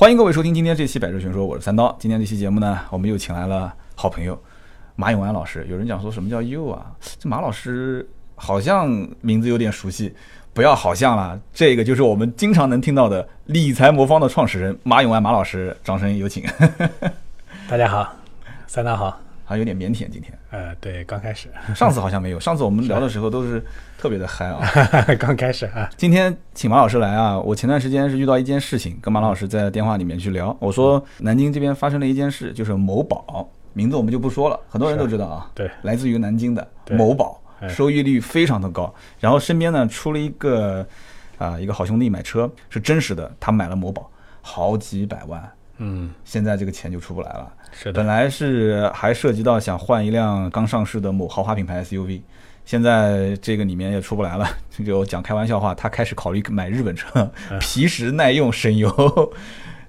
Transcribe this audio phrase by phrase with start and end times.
[0.00, 1.94] 欢迎各位收听今天这期《百车全说》，我是三刀。
[2.00, 4.42] 今天这期节目呢，我们又请来了好朋友
[4.96, 5.66] 马永安老师。
[5.68, 6.86] 有人讲说什么叫又啊？
[7.18, 8.88] 这马老师好像
[9.20, 10.14] 名字有点熟悉，
[10.54, 15.76] 不要好像了，这个就是我们经常能听到的理财魔方的创始人马永安马老师。
[15.84, 16.42] 掌声有请。
[17.68, 18.10] 大家好，
[18.66, 19.20] 三刀好。
[19.50, 20.32] 好像有点腼腆，今天。
[20.50, 21.48] 呃，对，刚开始。
[21.74, 23.60] 上次好像没有，上次我们聊的时候都是
[23.98, 24.60] 特别的嗨啊。
[25.18, 25.90] 刚开始啊。
[25.96, 30.56] 今天请马老师来啊，我前段时间是遇到一件事情，跟马老师在电话里面去聊。
[30.60, 35.50] 我说南京这边发生了一件事，就是某宝，名字我们就不说了，很多人都知道啊。
[35.52, 35.68] 对。
[35.82, 38.94] 来自于南京的某宝，收益率非常的高。
[39.18, 40.86] 然后身边呢出了一个
[41.38, 44.08] 啊一个好兄弟买车，是真实的，他买了某宝，
[44.42, 45.52] 好几百万。
[45.78, 46.14] 嗯。
[46.24, 47.52] 现在这个钱就出不来了。
[47.72, 52.20] 是的，本来是还涉及到想换一辆刚上市的某豪华品牌 SUV，
[52.64, 54.46] 现在这个里面也出不来了。
[54.84, 58.88] 就讲开玩笑话，他开始考虑买日本车， 皮实耐用省油。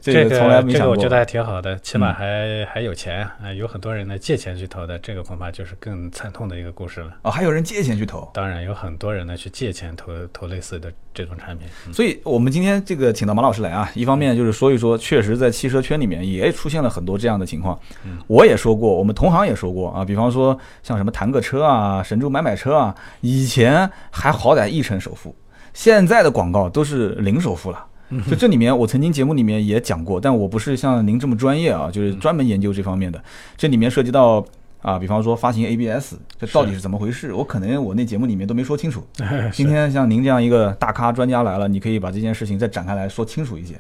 [0.02, 3.54] 这个从来没想过，这个我觉得还挺好的，起码还还有钱啊！
[3.54, 7.12] 有很多人呢借钱去投的，这个恐怕就是更惨痛的一个故事了。
[7.22, 8.28] 哦，还有人借钱去投？
[8.34, 11.68] 当然有很多人呢去借钱投投类似的这种产品。
[11.94, 17.80] 所以我们今天这个请到马老师来啊，一方面就是说一说，确实在汽车圈里面也出现了很多这样的情况。
[18.26, 25.36] 我也说过，我们同行也说过啊，比方说像什么谈个车啊、神州买买车啊，以前还好歹一成首付，
[25.74, 27.86] 现在的广告都是零首付了。
[28.30, 33.24] 就这里面，我曾经节目里面也讲过，但我不是像您这么专业啊，就是专门研究这方面的。
[33.56, 34.46] 这里面涉及到
[34.82, 37.34] 啊，比方说发行 ABS，这到底是怎么回事？
[37.34, 39.04] 我可能我那节目里面都没说清楚。
[39.54, 43.80] 今天像您这样一个大咖专家来了，你可以把这件事情再展开来说清楚一些。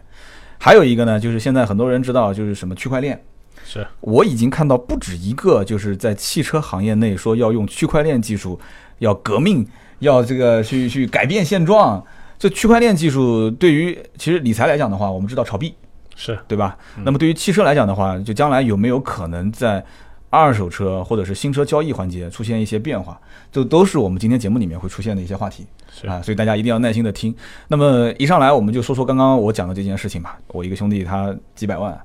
[0.57, 3.19] 还有一个呢，就是现在很多人知道，就是什么区块链。
[3.65, 8.59] 是，我已经看到不止一个，就是在汽车行业内说要用区块链技术，
[8.99, 9.67] 要革命，
[9.99, 12.03] 要这个去去改变现状。
[12.41, 15.75] 这区块链技术对于其实理财来讲的话，我们知道炒币
[16.15, 16.75] 是对吧？
[17.03, 19.85] 那么对于汽车来讲的话，就将来有没有可能在
[20.31, 25.67] 二手车或者是新车交易环节出现一些变化，这都是我们今天节目里面会出现的一些话题
[26.07, 26.19] 啊。
[26.19, 27.31] 所以大家一定要耐心的听。
[27.67, 30.39] 那么一上来我们就说说刚刚我讲的这件事情吧。
[30.47, 31.95] 我一个兄弟他几百万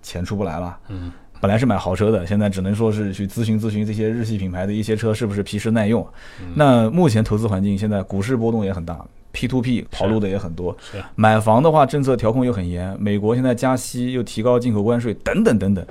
[0.00, 6.08] 钱出不来了，嗯，本来是买豪车的，现在只能说是去咨询咨询这些日系品牌的一些车是不是皮实耐用。
[6.54, 8.98] 那目前投资环境现在股市波动也很大。
[9.32, 11.02] P to P 跑路的也很多，是。
[11.16, 15.84] 买房的话，政策调控又很严，美国现在加息又提高进口关税等等等等，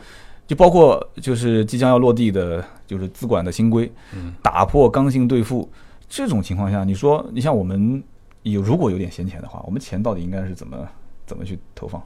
[0.48, 5.70] 就包括就是即将要落地的，就是资管的新规，嗯，打破刚性兑付
[6.08, 8.02] 这种情况下，你说你像我们
[8.44, 10.88] 有如果有点闲钱的话，我们钱到底应该是怎么
[11.26, 12.02] 怎么去投放？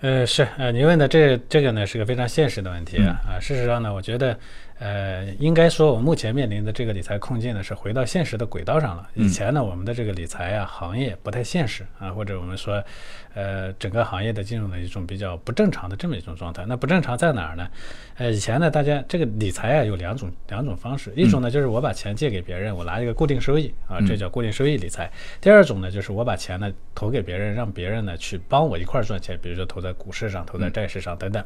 [0.00, 3.20] 呃，是呃，您问的这这个呢是个非常现实的问题啊。
[3.26, 4.38] 啊，事实上呢，我觉得。
[4.80, 9.06] 呃，应该说，我们目前面临的这个理财困境呢，是回到现实的轨道上了。
[9.14, 12.82] 以前呢，我们的这个理财啊行业不太现实啊，或者我们说，
[13.34, 16.64] 呃，整个行业的进入了一种比较不正常的这么一种状态。
[16.66, 17.68] 那不正常在哪儿呢？
[18.16, 25.10] 呃，以前呢，大家这个理财啊有两种两种方式，一种呢就是我把钱借给别人，我拿一个固定收益啊，这叫固定收益理财。
[25.42, 31.44] 第二种呢就是我把钱呢投给别人，让别人呢去帮我一块儿赚钱，比如说投在股市上、投在债市上等等。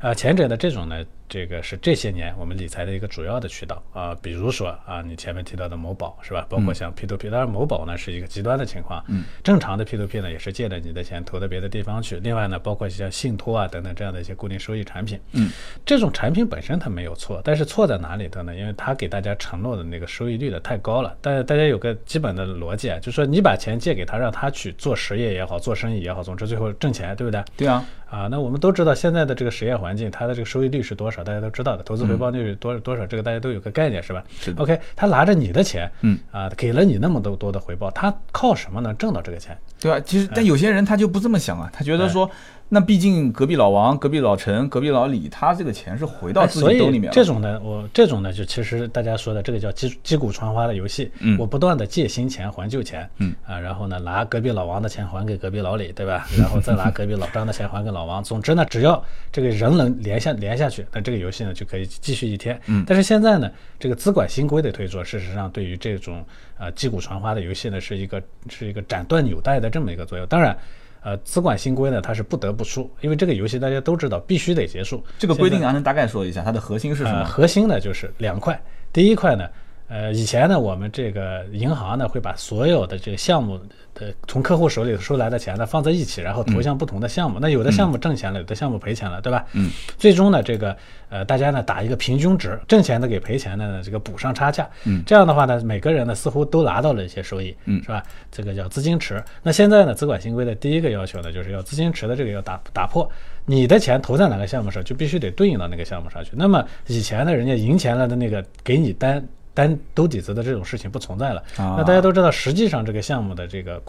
[0.00, 6.46] 啊，前者的这种呢，这个是这些年我们理财的一个主要的渠道啊，比如说啊，你前面提到的某宝是吧？
[6.48, 12.20] 包括像 P to P，当然某宝呢是一个极端的情况，嗯，正常的 P to P 呢也是借着你的钱投到别的地方去。
[12.20, 15.50] 另外呢，包括像信托啊等等这样的一些固定收益产品，嗯，
[15.84, 18.54] 这种产品本身它没有错，但是错在哪里的呢？
[18.54, 21.16] 因为它给大家承诺的那个收益率的太高了。
[21.20, 27.42] 但是大家有个基本的逻辑啊，就是说你把钱借给他，让他去做实业也好，做生意也好，总之最后挣钱，对不对？
[27.56, 27.84] 对啊。
[28.10, 31.22] 啊，那我们都知道现在的这个实验环境，它的这个收益率是多少？
[31.22, 33.06] 大家都知道的，投资回报率是多多少？
[33.06, 34.24] 这个大家都有个概念，是吧？
[34.40, 34.54] 是。
[34.56, 39.56] OK，他拿着你的钱，嗯，啊，给了你那么多多的回报，他靠什么能挣到这个钱？
[39.80, 40.00] 对吧？
[40.00, 42.30] 其实，但有些人他就不这么想啊，他觉得说。
[42.70, 47.10] 那毕竟隔壁老王、隔壁老陈、隔壁老李，他这个钱是回到自己兜里面了。
[47.12, 51.10] 这种呢，我这种呢，就其实大家说的这个叫击击鼓传花的游戏。
[51.20, 53.08] 嗯，我不断的借新钱还旧钱。
[53.18, 56.26] 嗯啊，然后呢，拿隔壁老王的钱还给隔壁老李，对吧？
[56.38, 58.22] 然后再拿隔壁老 张的钱还给老王。
[58.22, 62.60] 总之呢，只要这个人能连下连下去，那这个游戏呢就可以继续一天。
[62.66, 66.22] 嗯，但是现在呢，这个资管新规的推出，事实上对于这种
[66.58, 70.26] 啊击鼓传花的游戏呢，是一个是一个斩断纽带的这么一个作用。
[70.26, 70.54] 当然。
[71.02, 75.02] 呃，资管新规呢，它是不得不出，因为这个游戏大家都知道，必须得结束。
[75.18, 77.24] 这个规定，还能大概说一下它的核心是什么？
[77.24, 78.60] 核心呢就是两块。
[78.92, 79.48] 第一块呢，
[79.88, 83.58] 呃，以前呢，我们这个银行呢会把所有的这个项目
[83.94, 87.38] 的从客户手里收来的钱呢放在一起，然后投向不同的项目。
[87.40, 89.46] 那有的项目挣钱了，有的项目赔钱了，对吧？
[89.54, 89.70] 嗯。
[89.96, 90.76] 最终呢，这个
[91.08, 94.68] 呃，大家呢打一个平均值，挣钱的给赔钱的呢这个补上差价。
[94.84, 95.02] 嗯。
[95.06, 98.02] 这样的话呢，每个人呢似乎都拿到了一些收益，嗯，是吧？
[98.30, 99.24] 这个叫资金池。
[99.42, 103.10] 那现在呢，资管新规的第一个要求呢，就是要资金池的这个要打打破，
[103.46, 106.32] 你的钱投在哪个项目上，就必须得对应到那个项目上去。
[106.34, 109.26] 那么以前呢，人家赢钱了的那个给你单。
[109.58, 111.42] 单兜底子的这种事情不存在了。
[111.56, 113.82] 那大家都知道，实际上这个项目的这个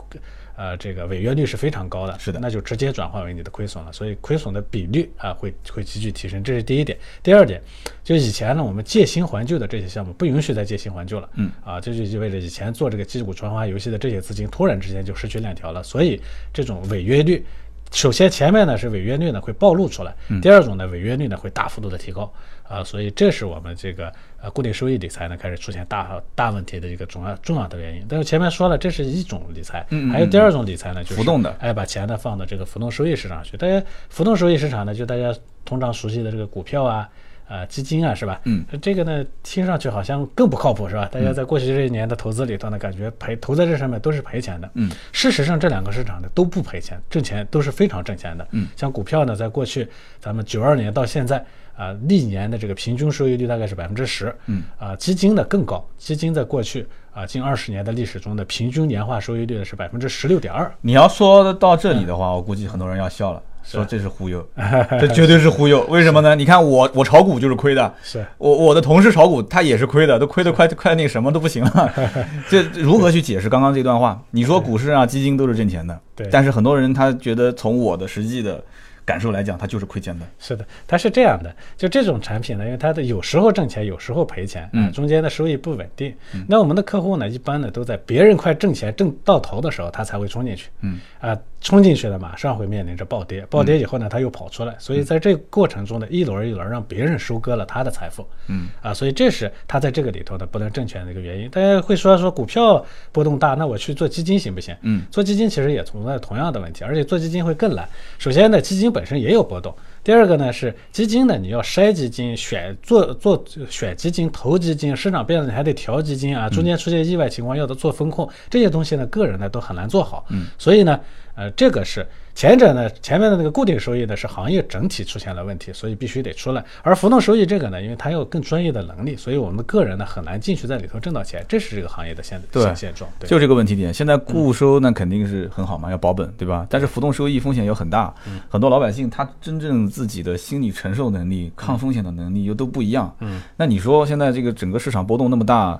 [0.55, 2.17] 呃这个违约率是非常高的。
[2.17, 3.93] 是的，那就直接转化为你的亏损了。
[3.93, 6.97] 所以亏损的比率啊会会急剧提升，这是第一点。
[7.21, 7.61] 第二点，
[8.03, 11.29] 就以前呢我们借新还旧的这些项目不允许再借新还旧了。
[11.35, 15.83] 嗯啊，这就意味着以前做这个击鼓传花游戏的这些资金突然之间就失去链条了。
[15.83, 16.19] 所以
[16.51, 17.45] 这种违约率。
[17.91, 20.13] 首先，前面呢是违约率呢会暴露出来，
[20.43, 22.31] 第二种呢违约率呢会大幅度的提高
[22.69, 28.05] 啊，所以这是我们这个呃固定收益理财呢开始出现大大问题的一个重要重要的原因。
[28.07, 33.57] 但是前面说了，这是一种理财，还有第二种理财呢，就是浮动的，哎，把钱呢放到这个浮动收益市场去。
[33.57, 35.35] 大家浮动收益市场呢，就大家
[35.65, 37.09] 通常熟悉的这个股票啊。
[37.49, 38.39] 啊，基金啊，是吧？
[38.43, 41.09] 嗯，这个呢，听上去好像更不靠谱，是吧？
[41.11, 44.69] 大家在过去这一年的投资里头呢，感觉赔投在这上面都是赔钱的。
[44.75, 48.47] 嗯，事实上这两个市场呢都不赔钱，挣钱都是非常挣钱的。
[48.51, 49.87] 嗯，像股票呢，在过去
[50.19, 51.43] 咱们九二年到现在
[51.79, 54.35] 啊，历年的这个平均收益率大概是百分之十。
[54.47, 60.69] 嗯，啊，基金呢更高，基金在过去啊近二十年的历史中的平均年化收益率呢是百分之十六点二。
[60.81, 63.41] 你要说到这里的话，我估计很多人要笑了。
[63.61, 64.43] 说这是忽悠，
[64.99, 65.85] 这绝对是忽悠。
[65.89, 66.33] 为什么呢？
[66.33, 71.93] 你看我我炒股就是亏的，是我我的同事炒股他也是亏的，都亏得快快那个什么都不行了。
[72.49, 74.19] 这如何去解释刚刚这段话？
[74.31, 78.63] 你说股市啊基金都是挣钱的，对，但是很多人他觉得从我的实际的。
[79.09, 80.25] 感受来讲，它就是亏钱的。
[80.37, 86.13] 是的，它是这样的，就这种产品呢，因为它的有时候挣钱，有时候赔钱，嗯，中间的收益不稳定。
[86.47, 101.49] 那我们的客户呢，一般呢都在别人快挣钱挣到头的时候，他才会冲进去，嗯，啊，冲进去了马上会面临着暴跌，暴跌以后呢，他又跑出来，所以在这个过程中呢，一轮一轮让别人收割了他的财富，嗯，啊，所以这是他在这个里头呢不能挣钱的一个原因。
[101.49, 104.75] 大家会说说股票波动大，那我去做基金行不行？
[104.81, 107.87] 嗯，做基金其实也存在同样的问题，而且做基金会更难。
[108.19, 109.75] 首先呢，基金本身也有波动。
[110.03, 120.25] 第二个呢是基金呢，你要筛基金、选做做选基金、投基金，市场变了你还得调基金啊，中间出现意外情况要的做风控，这些东西呢，个人呢都很难做好。
[120.29, 120.99] 嗯，所以呢，
[121.35, 122.05] 呃，这个是。
[122.39, 126.63] 前者呢，前面的那个固定收益呢，是行业整体出现了问题，所以必须得出来。
[126.83, 133.11] 而浮动收益这个呢，因为它有更专业的能力，所以我们的个人呢很难进去在里头挣到钱，这是这个行业的现现现状。
[133.25, 136.65] 就这个问题点，现在固收那肯定是很好嘛，要保本，对吧？
[136.69, 138.15] 但是浮动收益风险又很大，
[138.47, 143.13] 很多老百姓他真正自己的心理承受能力、抗风险的能力又都不一样。
[143.19, 145.77] 嗯，那你说现在这个整个市场波动那么大，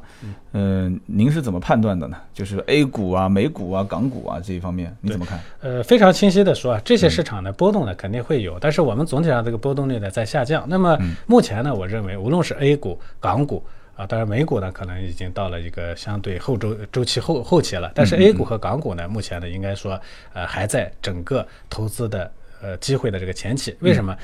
[0.52, 2.18] 嗯，您是怎么判断的呢？
[2.34, 5.40] 就是 A 股啊、美股啊、港股啊这一方面你怎么看？
[5.62, 10.66] 呃，非常清晰的说啊，这些市场的波动呢肯定会有，但是我们总体上这个波动率呢在下降。
[10.68, 13.66] 那么目前呢，我认为无论是 A 股、港股
[13.96, 20.00] 啊，当然美股呢可能已经到了一个相对后周周期后后期了，但是 A 股和港股呢，目前呢应该说
[20.34, 22.32] 呃还在整个投资的
[22.62, 23.76] 呃机会的这个前期。
[23.80, 24.16] 为什么？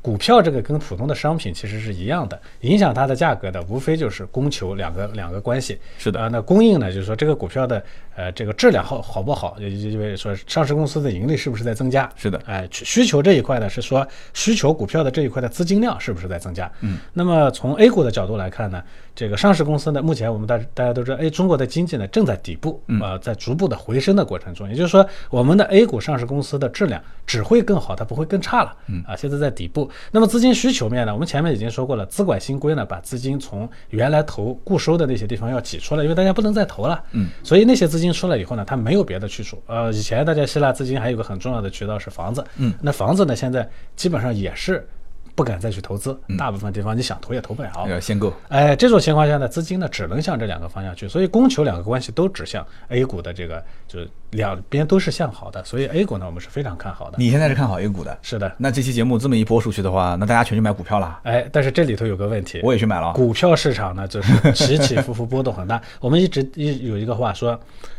[0.00, 5.76] 股票这个跟普通的商品其实是一样的，影响它的价格的无非就是供求两个两个关系。
[5.98, 7.84] 是的啊，那供应呢，就是说这个股票的
[8.18, 12.10] 呃这个质量好好不好，也就意味说上市公司的盈利是不是在增加。
[12.16, 14.04] 是的，哎，需求这一块呢是说
[14.34, 16.68] 需求股票的这一块的资金量是不是在增加？
[16.80, 18.82] 嗯，那么从 A 股的角度来看呢，
[19.14, 28.74] 这个上市公司呢，目前我们大大家都知道，哎，中国的经济呢正在底部，呃，在逐步的回升的过程中，也就是说我们的 A 股上市公司的质量只会更好，它不会更差了。
[28.88, 29.88] 嗯啊，现在在底部。
[30.10, 37.00] 那么资金需求面呢，我们前面已经说过了，资管新规呢把资金从原来投固收的那些地方要挤出来，因为大家不能再投了。
[37.12, 39.62] 嗯，所以那些资金出来以后呢，它没有别的去处。
[39.66, 42.44] 呃，以前大家希腊资金还有个很重要的渠道是房子。
[42.56, 44.86] 嗯，那房子呢，现在基本上也是。
[45.34, 48.32] 不敢再去投资，大部分地方你想投也投不了，要限购。
[48.48, 57.18] 哎，这种情况下呢，资金呢只能向这两个方向去，所以供求两个关系都指向 A 股的这个，就是两边都是向好的，所以 A 股呢我们是非常看好的。
[57.18, 58.18] 你现在是看好 A 股的？
[58.20, 58.52] 是的。
[58.58, 61.20] 那这期节目这么一播出去的话，那大家全去买股票了？
[61.22, 63.12] 哎，但是这里头有个问题，我也去买了。
[63.12, 65.80] 股票市场呢就是 起起伏伏，波动很大。
[66.00, 67.56] 我们一直一有一个话说，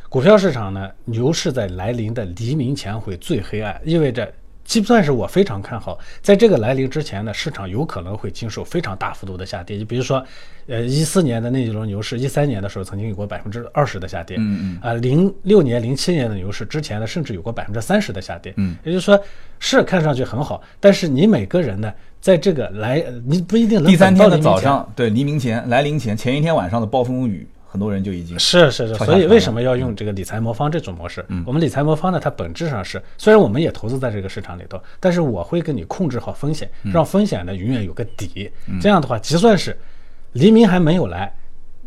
[0.10, 4.30] 股票市场呢牛市在来临的黎明前会最黑暗，意味着。
[4.66, 9.76] 就算是我非常看好，在这个来临之前呢，市场有可能会经受非常大幅度的下跌。
[9.76, 10.24] 你比如说，
[10.68, 19.20] 呃，一四年的那一轮牛市，一三年的时候曾经有过百分之二十的下跌，嗯嗯啊，零六年、零七年的牛市之前呢，甚至有过百分之三十的下跌，嗯，也就是说
[19.58, 31.24] 是看上去很好，但是你每个人呢，在这个来，你不一定能第三天的早上，对黎明前来临前前一天晚上的暴风雨，很多人就已经是是是，所以为什么要用这个理财魔方这种模式？
[31.46, 38.52] 我们理财魔方呢，它本质上是，虽然我们也投资在这个市场里头，但是我会跟你控制好风险，让风险呢永远有个底。
[38.82, 39.78] 这样的话，就算是
[40.34, 41.32] 黎明还没有来，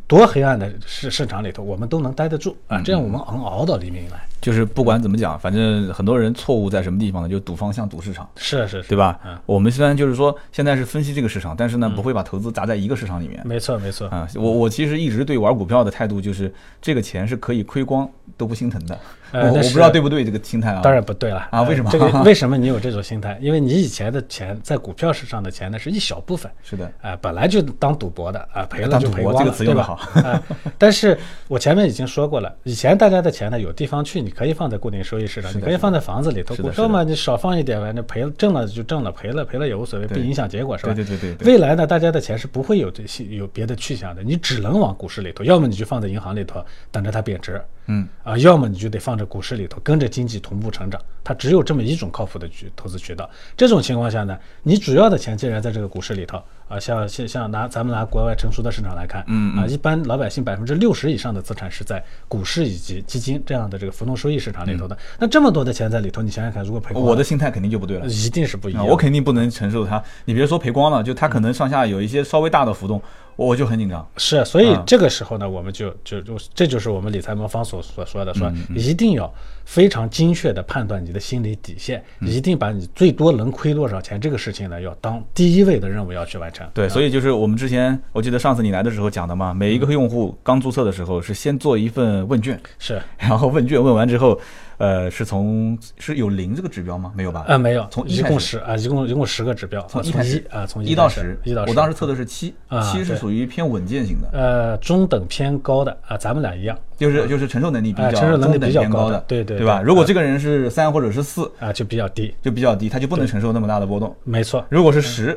[0.07, 2.81] 多黑暗的市市场里头，我们都能待得住啊！
[2.83, 4.25] 这样我们能熬到黎明来。
[4.43, 7.29] 就是不管怎么讲，反正很多人错误在什么地方呢？
[7.29, 9.19] 就赌方向、赌市场，是是是，对吧？
[9.25, 13.41] 嗯，我们虽然就是说现在是分析这个市场，但是呢，不会把投资砸在一个市场里面。
[13.47, 14.09] 没错没错。
[14.09, 18.07] 啊，我我其实一直对玩股票的态度就是，这个钱是可以亏光
[18.37, 18.99] 都不心疼的。
[19.33, 20.83] 我我不知道对不对这个心态啊？
[20.83, 23.39] 当然不对了呃啊为什么这个 为什么你有这种心态？
[23.41, 29.87] 因为你以前的钱在股票市场的钱呢是一小部分，是的，啊、本来就当赌博的啊、赔了就赔光了，这个词用得对
[30.23, 30.29] 吧？
[30.29, 30.43] 啊、
[30.77, 31.19] 但是
[31.49, 36.55] 我前面已经说过了，以前大家的钱呢有地方去，你可以放在固定收益市场，你可以放在房子里头。
[36.57, 40.95] 股票嘛，你少放一点，反正赔了挣了就挣了，赔了赔了也无所谓，不影响结果，是吧？
[40.95, 51.01] 对对对对对未来呢，大家的钱是不会有这些有别的去向的，你只能往股市里头，要么你就放在银行里头等着它贬值，嗯啊，要么你就得放在股市里头，跟着经济同步成长。
[51.25, 53.31] 它只有这么一种靠谱的渠投资渠道。
[53.57, 64.97] 这种情况下呢，你主要的钱既然在这个股市里头啊，像像像拿咱们拿国外成熟的市场来看，嗯啊，一般老百姓百分之六十以上的资产是在股市以及基金这样的这个浮动收益市场里头的。
[65.19, 68.07] 那这么多的钱在里头，你想想看，如果赔光，我的心态肯定就不对了。
[68.07, 68.87] 一定是不一啊，样。
[68.87, 70.03] 我肯定不能承受它。
[70.25, 73.03] 你别说赔光了，就它可能上下有一些稍微大的浮动，
[73.43, 74.07] 我我就很紧张。
[74.17, 74.83] 是，所以啊。
[74.87, 79.33] 这个时候呢，我们就就就这就是我们理财魔方所所说的，说嗯一定要
[79.65, 82.29] 非常精确的判断你的心理底线，嗯。
[82.29, 86.67] 一定把你最多能亏多少钱这个事情呢，要当第一位的任务要去完成。
[86.73, 86.89] 对，啊。
[86.89, 93.01] 所以就是我们之前，我记得上次你来的时候讲的嘛，每一个用户刚注册的时候是先做一份问卷，是。
[93.19, 94.39] 然后问卷问完之后，
[94.83, 97.13] 呃，是从是有零这个指标吗？
[97.15, 97.45] 没有吧？
[97.47, 109.81] 呃没有，从一共十啊，一共一共十个指标，从从一开始啊从一到十，一到十，我当时测的是七啊，七是属于偏稳健型的，呃中等偏高的啊，咱们俩一样就是就是承受能力比较哎承受能力比较高偏的，的对对对吧？
[109.81, 114.13] 如果这个人是三或者是四，啊，就比较低，就比较低，他就不能承受那么大的波动。
[114.25, 115.31] 没错，如果是十，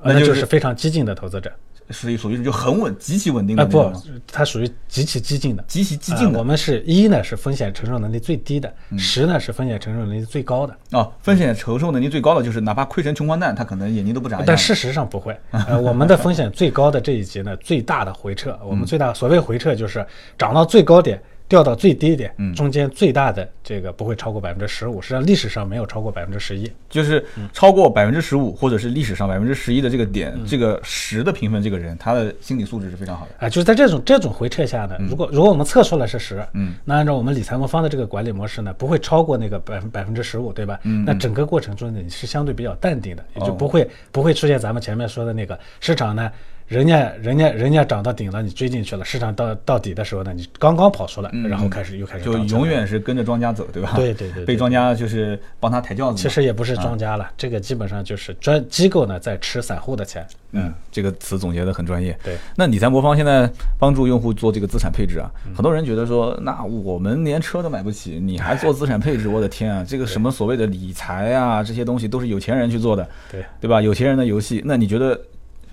[0.00, 1.52] 啊那就就是非常激进的投资者
[1.90, 3.92] 属于属于就很稳、极其稳定的啊，不
[4.30, 5.64] 它属于极其激进的。
[5.66, 10.76] 极其激进我们是一呢是风险承受能力最低的，嗯十呢是风险承受能力最高的。
[10.92, 14.42] 哦，风险承受能力最高的就是哪怕亏成穷光蛋，他可能眼睛都不眨。
[14.46, 20.04] 但事实上不会， 呃，我们的风险最高的这一级呢，最大的回撤，我们最大所谓回撤就是
[20.38, 21.20] 涨到最高点，
[21.50, 26.70] 掉到最低点，嗯中间最大的这个不会超过百分之十五，实际上历史上没有超过百分之十一。
[26.88, 33.46] 就是超过百分之十五，或者是历史上百分之十一的这个点，这个十的评分，这个人他的心理素质是非常好的。
[33.46, 40.78] 啊，就是在这种这种回撤下呢，如果如果我们测出来是十，嗯，那按照我们理财魔方的这个管理模式呢，不会超过那个百分百分之十五，对吧？
[40.84, 46.30] 嗯那整个过程中呢，你是相对比较淡定的，也就哦不会不会出现咱们前面说的那个市场呢，
[46.70, 53.92] 人家人家人家涨到顶了，你追进去了，市场到到底的时候呢，你刚刚跑出来，然后开始又开始嗯就永远是跟着庄家走，对吧？
[53.96, 56.22] 对对对对被庄家就是帮他抬轿子。
[56.22, 60.24] 其实也不是啊庄家了，这个基本上就是专机构呢在吃散户的钱。
[60.52, 62.16] 嗯，这个词总结的很专业。
[62.22, 69.28] 对，那理财魔方现在帮助用户做这个资产配置啊，嗯很多人觉得说，那我们连车都买不起，你还做资产配置？
[69.28, 73.82] 我的天啊，这个什么所谓的理财啊，这些东西都是有钱人去做的，对，对吧？
[73.82, 75.20] 有钱人的游戏，那你觉得，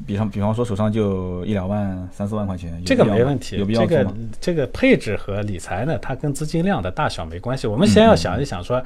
[0.06, 4.14] 比方比方说手上就一两万、三四万块钱，这个没问题，有必要这个？
[4.40, 7.66] 这个配置和理财呢，它跟资金量的大小没关系。
[7.66, 8.84] 我们先嗯要想一想说，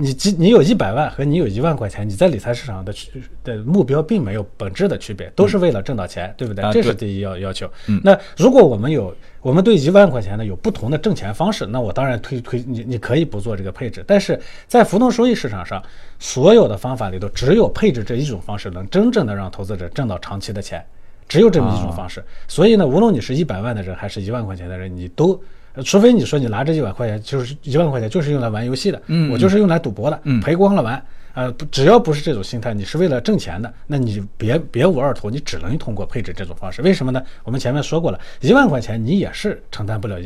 [0.00, 6.72] 你几你有一百万和你有一万块钱，你在理财市场的区的目标并没有本质的区别，都是为了挣到钱，对不对啊？
[6.72, 8.00] 这是第一要要求嗯。
[8.02, 15.82] 那如果我们有我们对一万块钱呢有不同的挣钱方式，那我当然推推你你可以不做这个配置，但是在浮动收益市场上，
[16.18, 20.82] 所有的方法里头只有配置这一种方式能真正的让投资者挣到长期的钱。
[21.28, 22.24] 只有这么一种方式。
[22.48, 25.38] 所以呢，无论你是一百万的人还是一万块钱的人，你都。
[25.80, 36.82] 呃除非你说你拿这一百块钱，就是一万块钱，就是用来玩游戏的，嗯我就是用来赌博的，嗯赔光了玩，呃，只要不是这种心态，你是为了挣钱的，那你别别无二途，你只能通过配置这种方式。
[36.82, 37.22] 为什么呢？
[37.44, 40.20] 我们前面说过了，一万块钱你也是承担不了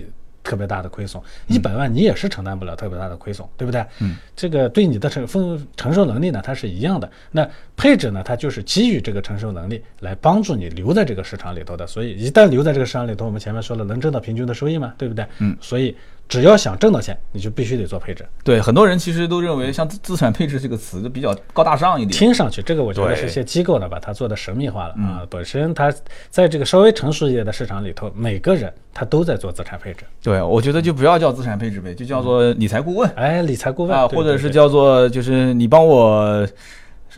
[0.45, 3.85] 特别大的亏损，一百万你也是承担不了特别大的亏损，对不对？
[4.01, 7.11] 嗯，这个对你的承风承受能力呢，它是一样的。
[7.33, 11.87] 那配置呢，它就是基于这个承受能力来帮助你留在这个市场里头的。
[11.87, 15.27] 所以一旦留在这个市场里头，我们前面说了，能挣到平均的收益嘛，对不对？
[15.39, 15.97] 嗯，所以
[16.29, 18.27] 只要想挣到钱，你就必须得做配置。
[18.43, 22.11] 对，很多人其实都认为像资资产配置这个词就比较高大上一点。
[22.11, 25.23] 听上去，这个我觉得是一些机构呢把它做的神秘化了啊。
[25.29, 25.93] 本身它
[26.31, 30.05] 在这个稍微成熟一点的市场里头，每个人他都在做资产配置。
[30.23, 36.47] 对，我觉得就不要叫资产配置呗，就叫做理财顾问哎，理财顾问啊，对或者是叫做就是你帮我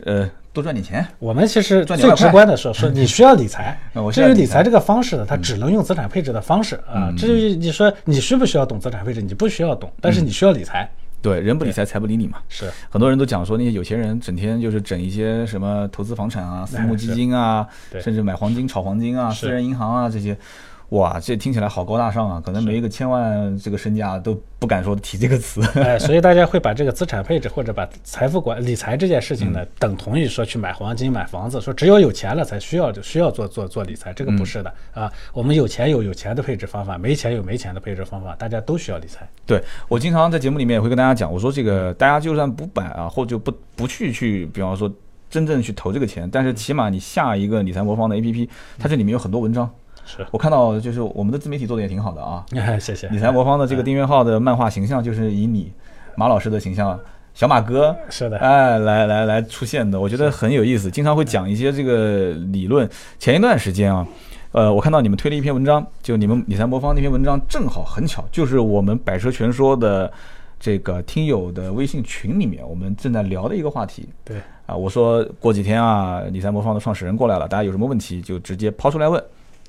[0.03, 1.05] 呃多赚点钱。
[1.19, 3.79] 我们其实最直观的说，说你需要理财
[4.11, 7.13] 至于理财这个方式呢，它只能用资产配置的方式啊。
[7.15, 10.89] 至于你说你需不需要懂资产配置，你不需要懂，但是你需要理财。
[11.21, 12.39] 对，人不理财，财不理你嘛。
[12.49, 17.67] 是，很多人都讲说那些有钱人整天就是整一些什么投资房产啊、私募基金啊，
[17.99, 20.37] 甚至买黄金、炒黄金啊、私人银行啊这些，
[20.89, 22.41] 哇，这听起来好高大上啊！
[22.45, 25.61] 可能没一个千万这个身价都不敢说提这个词。
[25.83, 35.11] 哎，所以大家会把这个资产配置或者把财富管理财这件事情呢，等同于说去买黄金、买房子，说只有有钱了才需要就需要做做做理财，这个不是的啊。
[35.33, 39.27] 我们有钱有有钱的配置方法，没钱有没钱的配置方法，大家都需要理财。
[39.45, 44.89] 对我经常在节目里面也会跟大家讲，我说这个大家就算不买啊，或者不不去去，比方说
[45.29, 48.47] 真正去投这个钱，但是起码你下一个理财魔方的 APP，
[48.79, 49.69] 它这里面有很多文章。
[50.07, 53.07] 是，我看到就是我们的自媒体做的也挺好的啊， 哎，谢谢。
[53.09, 55.71] 理财魔方的这个订阅号的漫画形象就是以你
[56.15, 56.97] 马老师的形象，
[57.33, 62.89] 小马哥， 是的，哎，来来来出现的，我觉得很有意思，经常会讲一些这个理论。
[63.19, 64.07] 前一段时间啊，
[64.53, 70.11] 呃，我看到你们推了一篇文章，就你们理财魔方那篇文章，正好很巧，就是我们百车全说的
[70.59, 74.07] 这个听友的微信群里面，我们正在聊的一个话题。
[74.23, 79.21] 对，啊，我说过几天啊，理财魔方的创始人过来了，大家有什么问题就直接抛出来问。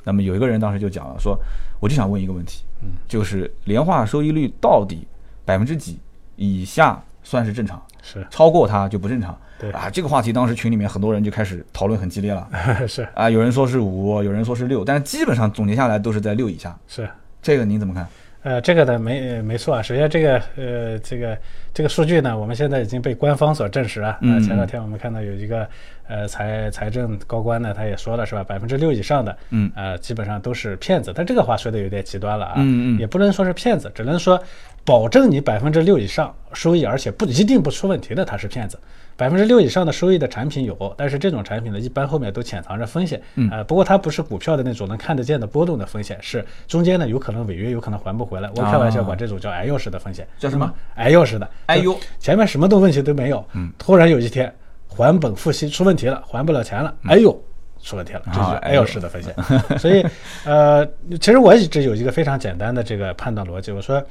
[0.05, 1.39] 那么有一个人当时就讲了，说
[1.81, 5.07] 我就想问一个问题，嗯，就是年化收益率到底
[5.45, 5.99] 百分之几
[6.37, 7.83] 以下算是正常？
[8.03, 9.39] 是超过它就不正常。
[9.59, 12.49] 对啊，这个话题当时群里面很多人就开始讨论很激烈了
[12.87, 16.79] 是啊，有人说是五，有人说是六，但是基本上总结下来都是在六以下。
[16.87, 17.09] 是。
[17.43, 18.07] 这个您怎么看？
[18.45, 19.83] 呃，这个呢没呃没错啊。
[19.83, 21.37] 首先，这个呃，这个
[21.75, 24.17] 这个数据呢，我们现在已经被官方所证实啊。
[24.21, 25.69] 嗯呃前两天我们看到有一个
[26.09, 31.13] 呃财财政高官呢，他也说了是吧，百分之六以上的，嗯呃，基本上都是骗子。
[31.15, 32.55] 但这个话说的有点极端了啊。
[32.57, 34.43] 嗯嗯也不能说是骗子，只能说
[34.85, 38.79] 保证你百分之六以上收益，而且不一定不出问题的，他是骗子。
[39.17, 43.21] 百分之六以上的收益的产品有，但是这种产品呢，一般后面都潜藏着风险。
[43.35, 48.49] 嗯呃，不过它不是股票的那种能看得见的波动的风险，是中间呢有可能违约，有可能还不回来。
[48.55, 50.25] 我开玩笑啊管这种叫“挨钥匙”的风险。
[50.39, 50.73] 叫什么？
[50.95, 51.51] 挨钥匙的。
[51.67, 54.55] 哎呦前面什么都问题都没有，嗯，突然有一天
[54.99, 57.43] 还本付息出问题了，还不了钱了，哎呦。
[57.81, 59.33] 出问题了，这是哎呦式的风险。
[59.79, 60.05] 所以，
[60.45, 60.85] 呃，
[61.21, 64.05] 其实我一直有一个非常简单的这个判断逻辑，我说，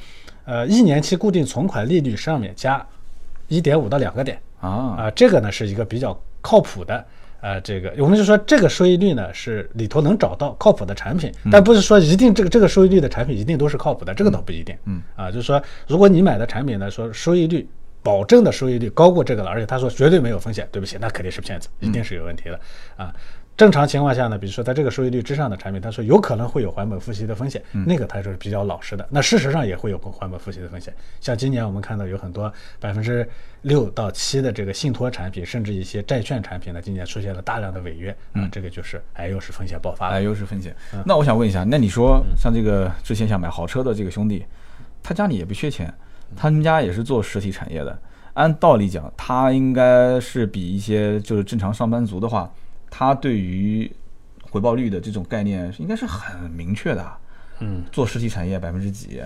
[0.45, 2.83] 呃，一年期固定存款利率上面加
[3.49, 7.05] 一点五到两个点，啊，啊，这个呢是一个比较靠谱的，
[7.41, 14.73] 呃，这个我们就说这个收益率呢是里头能找到靠谱的产品，但不是说一定这个这个收益率的产品一定都是靠谱的，这个倒不一定。
[14.85, 17.67] 嗯，啊，就是说如果你买的产品呢说收益率
[18.07, 22.57] 保证的收益率高过这个了，而且他说绝对没有风险，对不起，那肯定是骗子，一定是有问题的
[22.95, 23.13] 啊。
[23.57, 29.05] 正常情况下呢，比如说在这个收益率之上的产品，他说有可能会有还本付息的风险，那个它是比较老实的。
[29.09, 30.93] 那事实上也会有还本付息的风险。
[31.19, 33.27] 像今年我们看到有很多百分之
[33.63, 40.13] 六到七的这个信托产品，甚至一些债券产品呢，今年出现了大量的违约啊，这个就是哎又是风险爆发了。
[40.13, 40.73] 哎，又是风险。
[40.93, 44.45] 嗯那我想问一下，那你说像这个之前想买豪车的这个兄弟，
[45.03, 45.91] 他家里也不缺钱，
[46.35, 47.97] 他们家也是做实体产业的，
[48.33, 52.51] 按道理讲，他应该是比一些就是正常上班族的话，
[52.89, 53.91] 他对于
[54.51, 57.17] 回报率的这种概念应该是很明确的。
[57.59, 59.19] 嗯，做实体产业百分之几？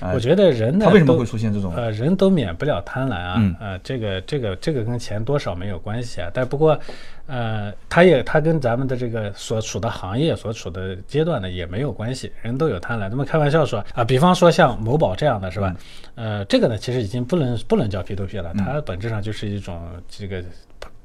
[0.00, 1.74] 哎我觉得人呢，他为什么都会出现这种？
[1.74, 6.78] 呃，人都免不了贪婪啊，嗯呃，这个这个这个跟钱多少没有关系啊，但不过，
[7.26, 13.08] 呃，他也他跟咱们的这个所处的行业所处的阶段呢也没有关系，人都有贪婪。
[13.10, 15.74] 那么开玩笑说啊，比方说像某宝这样的是吧？
[16.14, 20.42] 呃，这个呢其实已经不能不能叫 P to P 了，它本质上就是一种这个。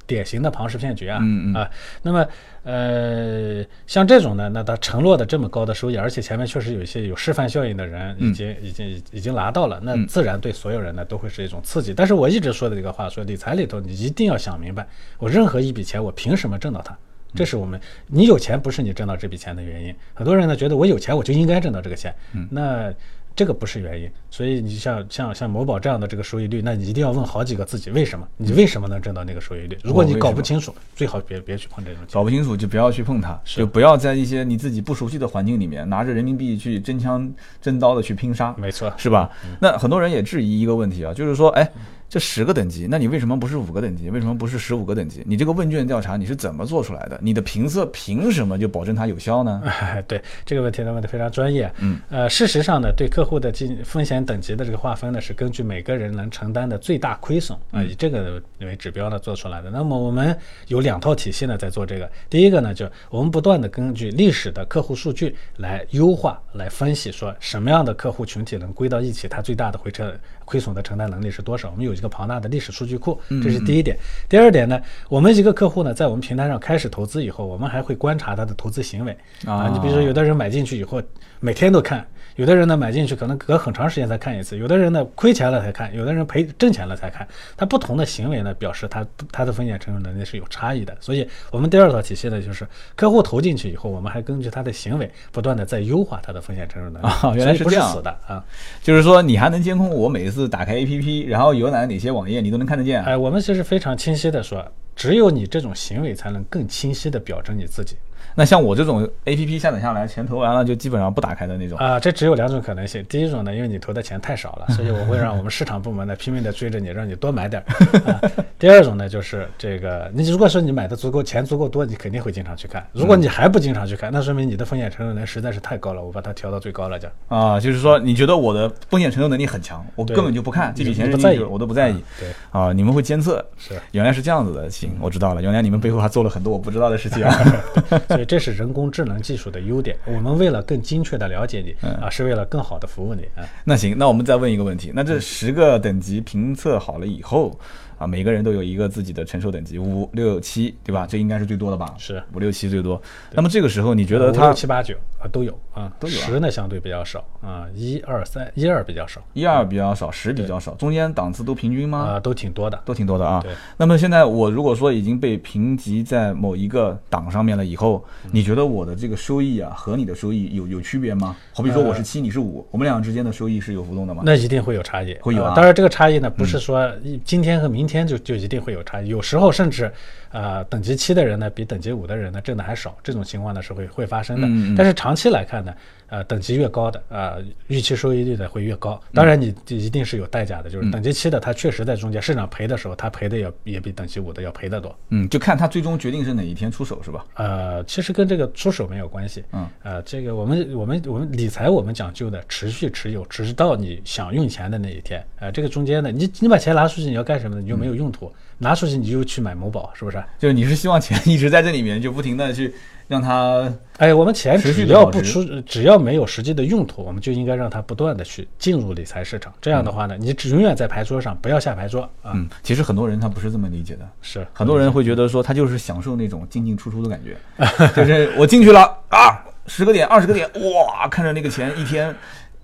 [0.07, 1.69] 典型的庞氏骗局啊，嗯嗯啊，
[2.01, 2.27] 那么
[2.63, 11.93] 呃，像这种呢，那他承诺的这么高的收益，而且前面确实有一些有示范效应的人已经、已经已经拿到了，那自然对所有人呢都会是一种刺激。
[11.93, 14.87] 但是我一直说的这个话，说理财里头你一定要想明白，
[15.17, 16.97] 我任何一笔钱我凭什么挣到它？
[17.35, 19.93] 这是我们，你有钱不是你挣到这笔钱的原因。
[20.13, 22.15] 很多人呢觉得我有钱我就应该挣到这个钱，
[22.49, 22.93] 那
[23.35, 24.09] 这个不是原因。
[24.29, 28.27] 所以你像像像某宝这样的这个收益率，那你一定要问好几个自己为什么？
[28.37, 29.77] 你为什么能挣到那个收益率？
[29.83, 32.13] 如果你搞不清楚，最好别别去碰这种钱。
[32.13, 39.29] 搞不清楚就不要去碰它，就不要在一些你自己不熟悉的环境里面拿着人民币去真枪真刀的去拼杀，没错，是吧？
[39.59, 41.69] 那很多人也质疑一个问题啊，就是说，哎，
[42.15, 44.09] 这十个等级，那你为什么不是五个等级？
[44.09, 45.21] 为什么不是十五个等级？
[45.25, 47.19] 你这个问卷调查你是怎么做出来的？
[47.21, 49.61] 你的评测凭什么就保证它有效呢？
[50.07, 51.69] 对这个问题呢问的非常专业。
[51.79, 59.69] 嗯，呃，事实上呢，对客户的进风险等级的这个划分呢，是根据每个人能承担的最大亏损啊，以这个为指标呢做出来的。
[59.69, 60.33] 那么我们
[60.69, 62.09] 有两套体系呢在做这个。
[62.29, 71.69] 第一个呢，就我们不断的根据历史的客户数据来优化、来分析，说什么样的客户群体能归到一起，它最大的回撤亏损的承担能力是多少？
[71.71, 73.97] 我们有一个庞大的历史数据库，这是第一点。
[74.29, 74.79] 第二点呢，
[75.09, 79.69] 我们一个客户呢，在我们平台上开始投资以后，我们还会观察他的投资行为啊。
[79.73, 81.01] 你比如说，有的人买进去以后，
[81.39, 82.07] 每天都看。
[82.35, 87.25] 有的人呢买进去可能隔很长时间才看一次，有的人呢亏钱了才看，有的人赔挣钱了才看。
[87.55, 90.95] 他不同的行为呢，表示他他的风险承受能力是有差异的。
[90.99, 97.05] 所以，我们第二套体系呢，就是客户投进去以后，我们还根据他的行为不断的在优化他的风险承受能力。
[97.07, 98.43] 啊，原来是这样的啊，
[98.83, 103.01] 就是说你还能监控我每一次打开 APP，然后浏览哪些网页，你都能看得见。
[103.03, 107.95] 哎，我们其实非常清晰的说，只有你这种行为才能更清晰的表征你自己。
[108.35, 113.03] 那像我这种 A P P 下载下来，钱投完了就基本上不打开的那种啊，这只有两种可能性。
[113.05, 118.31] 第一种呢，因为你投的钱太少了，所以我会让我们市场部门呢拼命的追着你，让你多买点儿。
[118.59, 122.85] 第二种呢，就是这个，你如果说你买的足够钱足够多，你肯定会经常去看。
[122.91, 132.03] 如果你还不经常去看，那说明你的风险承受能力实在是太高了，我把它调到最高了，就啊，就是说你觉得我的风险承受能力很强，我根本就不看这笔钱不在意，我都不在意。
[132.19, 137.33] 对啊，你们会监测，是原来是这样子的，行，我知道了，原来你们背后还做了很多我不知道的事情啊。
[138.09, 139.95] 所以这是人工智能技术的优点。
[140.05, 143.47] 我们为了更精确的了解你啊，是为了更好的服务你啊。
[143.63, 147.57] 那行，那我们再问一个问题，那这十个等级评测好了以后。
[147.97, 151.07] 啊，每个人都有一个自己的承受等级，五六七，对吧？
[151.07, 151.95] 这应该是最多的吧？
[151.97, 153.01] 是五六七最多。
[153.31, 154.93] 那么这个时候，你觉得它七八九
[155.25, 156.13] 啊都有啊，都有。
[156.13, 161.99] 十呢相对比较少啊，一二三，一二比较少，一二比较少，十比较少，中间档次都平均吗？
[161.99, 163.39] 啊，都挺多的，都挺多的啊。
[163.43, 163.51] 对。
[163.77, 171.35] 那么现在我如果说已经被评级在某一个档上面了以后，你觉得我的这个收益啊和你的收益有有区别吗？
[171.53, 174.23] 好比说我是七，你是五，我们两个之间的收益是有浮动的吗？
[174.25, 175.53] 那一定会有差异，会有啊。
[175.55, 176.91] 当然这个差异呢，不是说
[177.23, 178.55] 今天和明天就就一定。
[178.65, 179.93] 会有差异，有时候甚至，
[180.35, 184.75] 呃，等级七的人呢，比等级五的人呢挣的还少，这种情况呢是会会发生的。
[184.75, 185.73] 但是长期来看呢，
[186.07, 189.01] 呃，等级越高的，呃，预期收益率的会越高。
[189.13, 194.95] 当然，你一定是有代价的，就是等级七的，它确实在中间市场赔的时候，它赔的也也比等级五的要赔得多。
[195.09, 197.25] 嗯，就看它最终决定是哪一天出手，是吧？
[197.35, 199.43] 呃，其实跟这个出手没有关系。
[199.51, 205.25] 嗯，呃，这个我们我们我们理财我们讲究的持续持有，直到你想用钱的那一天。
[205.39, 207.61] 呃，这个中间呢，你你把钱拿出去，你要干什么呢？
[207.61, 208.31] 你就没有用途。
[208.57, 210.23] 拿出去你就去买某宝，是不是？
[210.39, 212.73] 就是你是希望钱一直在这里面，就不停的去
[213.07, 219.53] 让它，哎，我们钱只要不出，只要没有实际的用途，我们就应该让它不断的去进入理财市场。
[219.61, 222.31] 这样的话呢，你只永远在牌桌上，不要下牌桌啊。
[222.33, 227.37] 嗯，其实很多人他不是这么理解的，是很多人会觉得说他就是享受那种进进出出的感觉，
[227.95, 232.15] 就是我进去了啊，十个点、二十个点，哇，看着那个钱一天。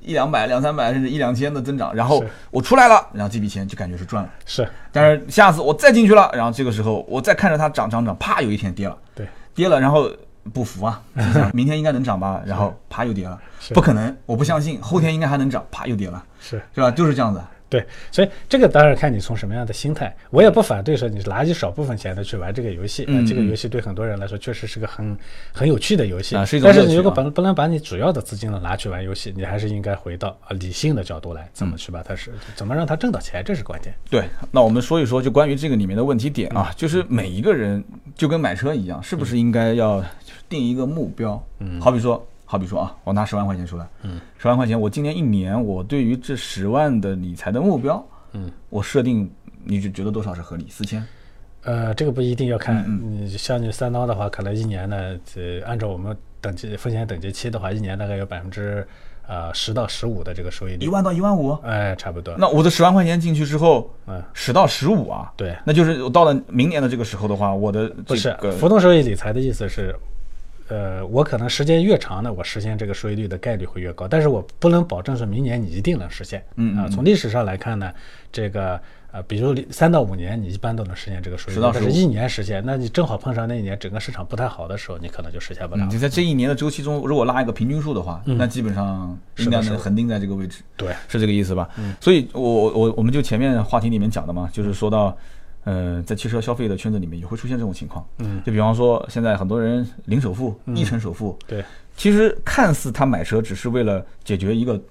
[0.03, 4.29] 一两百、两三百，甚至一两千的增长，然后我出来了，然后这笔钱就感觉是赚了。
[4.47, 8.97] 是，但是下次我再进去了，然后这个时候我再看着它涨涨涨，啪，有一天跌了。
[9.13, 10.09] 对，跌了，然后
[10.53, 11.01] 不服啊，
[11.53, 12.41] 明天应该能涨吧？
[12.45, 13.39] 然后啪又跌了，
[13.73, 16.89] 不可能，我不相信，后天应该还能涨，啪又跌了，是是吧？
[16.91, 17.41] 就是这样子。
[17.69, 20.13] 对，所以这个当然看你从什么样的心态。
[20.29, 25.17] 我也不反对说你拿一少部分钱的去玩这个游戏，嗯，这个游戏对很多人来说确实是个很
[25.53, 33.93] 很有趣的游戏啊，是一种但是你如果不不能把你主要的资金呢拿去玩游戏，你还是应该回到啊理性的角度来，怎么去把它是怎么让它挣到钱，这是关键。
[34.09, 37.81] 对，那我们说一说就关于这个里面的问题点啊，就是每一个人
[38.17, 40.03] 就跟买车一样，是不是应该要
[40.51, 41.43] 定一个目标？
[41.59, 42.23] 嗯，好比说。
[42.43, 49.31] 好比说啊，我拿十万块钱出来，嗯，十万块钱，我今年一年，我对于这十万的理财的目标，嗯，我设定，
[49.63, 50.67] 你就觉得多少是合理？
[50.69, 51.01] 四千？
[51.63, 58.85] 呃，这个不一定要看，你像你三刀的话，可能一年呢，这按照我们等级风险等级期的话，一年大概有百分之
[59.25, 62.35] 呃十到十五的这个收益率，一万到一万五，哎，差不多。
[62.37, 69.95] 那我的十万块钱进去之后，嗯，十到十五啊，对，那就是到了明年的这个时候的话，我的不是浮动收益理财的意思是。
[70.71, 76.41] 呃，我可能时间越长呢，我实现这个收益率的概率会越高，但是我不能保证说明年你一定能实现。
[76.55, 77.91] 嗯啊，从历史上来看呢，
[78.31, 78.79] 这个
[79.11, 85.85] 呃，比如三到五年，你一般都能实现这个收益率，但是一年实现，那你正好碰上那一年整个市场不太好的时候，你可能就实现不了。
[85.91, 90.61] 你在这一年的周期中，如果拉一个平均数的话，那基本上应该能恒定在这个位置。
[90.77, 91.67] 对，是这个意思吧？
[91.77, 91.93] 嗯。
[91.99, 95.17] 所以我我我们就前面话题里面讲的嘛，就是说到。
[95.63, 101.63] 呃，在汽车消费的圈子里面也会出现这种情况，嗯，就比方说现在很多人零首付、一成首付，对，
[101.95, 104.81] 其实看似他买车只是为了解决一个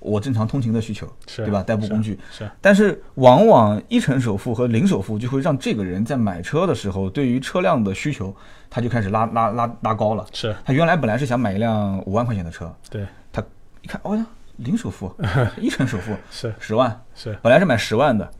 [0.00, 1.42] 我正常通勤的需求，是。
[1.44, 1.62] 对吧？
[1.62, 2.18] 代步工具。
[2.30, 2.48] 是。
[2.60, 8.34] 但是往往一成首付和零首付就会让这个人在买车的时候，对于车辆的需求，
[8.68, 10.26] 他就开始拉拉拉拉高了。
[10.32, 13.42] 是，他原来本来是想买一辆五万块钱的车，对，他
[13.80, 15.10] 一看，哦呀，零首付，
[15.58, 16.54] 一成首付是。
[16.58, 17.38] 十万，是。
[17.42, 18.30] 本来是买十万的，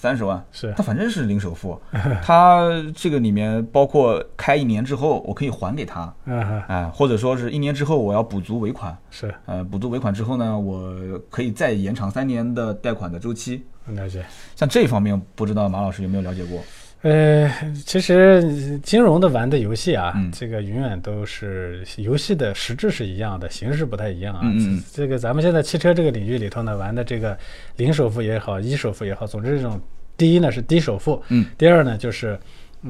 [0.00, 1.76] 三十万，是他反正是零首付，
[2.22, 10.94] 他这个里面包括开一年之后我可以还给他，嗯哼哎，或者说是一年之后我要补足尾款，是呃，补足尾款之后呢，我
[11.28, 13.66] 可以再延长三年的贷款的周期。
[13.86, 14.24] 了解。
[14.54, 16.62] 像这方面，不知道马老师有没有了解过？
[17.02, 17.48] 呃，
[17.86, 24.40] 其实金融的玩的游戏啊，嗯这个永远都是游戏的实质是一样的，形式不太一样啊。
[24.44, 27.38] 嗯嗯嗯这个咱们现在汽车这个领域里头呢，玩的这个
[27.76, 29.80] 零首付也好，一首付也好，总之这种
[30.16, 32.38] 第一呢是低首付，嗯，第二呢就是。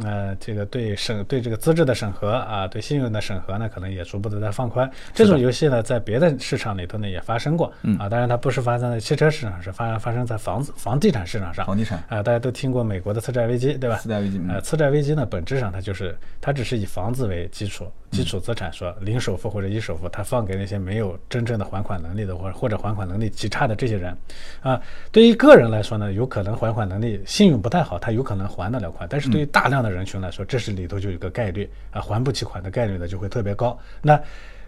[0.03, 4.91] 呃，这个对审对这个资质的审核啊，对信用的审核呢，可能也逐步的在放宽。
[5.15, 11.65] 这种游戏呢，在别的市场里头呢也发生过，嗯啊，当然它不是发生在汽车市场，是发发生在房子房地产市场上。
[11.65, 13.97] 房地产啊，大家都听过美国的次贷危机，对吧？
[13.97, 24.17] 次贷危机，呃，嗯次贷危机呢，本质上它就是它只是以房子为基础，基础资产说零首付或者一首付，它放给那些没有真正的还款能力的，或者或者还款能力极差的这些人。
[24.61, 33.79] 啊，对于个人来说呢，有可能还款能力信用不太好，他有可能还得了款，但是对于大量的人群来说，这是里头就有一个概率啊，还不起款的概率呢就会特别高。
[34.03, 34.21] 那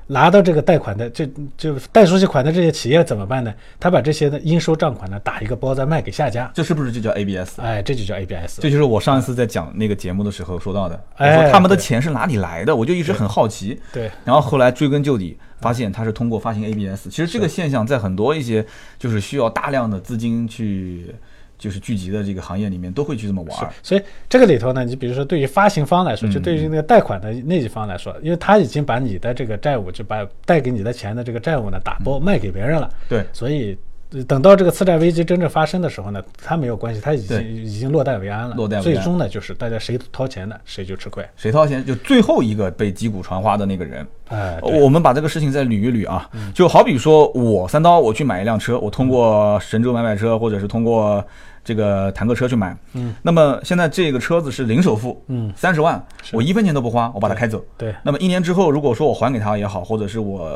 [0.07, 1.25] 拿到这个贷款的，就
[1.57, 3.55] 就贷出去款的这些企业怎么办呢？
[3.79, 7.61] 他把这些的应收账款呢打一个包再卖给下家，这是不是就叫 ABS？
[7.61, 8.61] 哎，这就叫 ABS。
[8.61, 13.81] 这就是我上一次在讲那个节目的时候说到的，我哎说他们的钱是哪里来的，我就一直很好奇。
[13.93, 17.09] 对，然后后来追根究底，发现他是通过发行 ABS。
[17.09, 18.67] 其实这个现象在很多一些
[18.99, 21.15] 就是需要大量的资金去
[21.61, 23.73] 就是聚集的这个行业里面都会去这么玩儿。
[23.85, 33.79] 所以这个里头呢，你比如说对于发行方来说，就对于那个贷款的那一方来说，因为他已经把你的这个债务，就把贷给你的钱的这个债务呢打包卖给别人了，对，所以。
[34.13, 38.57] 呃等到这个次贷危机真正发生的时候呢，他没有关系，他已经已经落袋为安了。
[38.57, 41.25] 落袋为安最终呢，就是大家谁掏钱的谁就吃亏。
[41.37, 41.87] 谁掏钱？
[41.87, 44.05] 就最后一个被击鼓传花的那个人。
[44.27, 51.25] 哎，我们把这个事情再捋一捋啊，就好比说我三刀，我去买一辆车，我通过神州买买车，或者是通过
[51.63, 57.65] 这个坦克车去买，嗯，那么现在这个车子是零首付，嗯，三十万，我一分钱都不花，我把它开走。
[57.77, 60.51] 对，那么一年之后，如果说我还给他也好，或者是我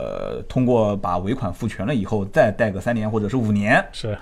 [0.48, 4.16] 通过把尾款付全了以后，再贷个三年或者是五年，是。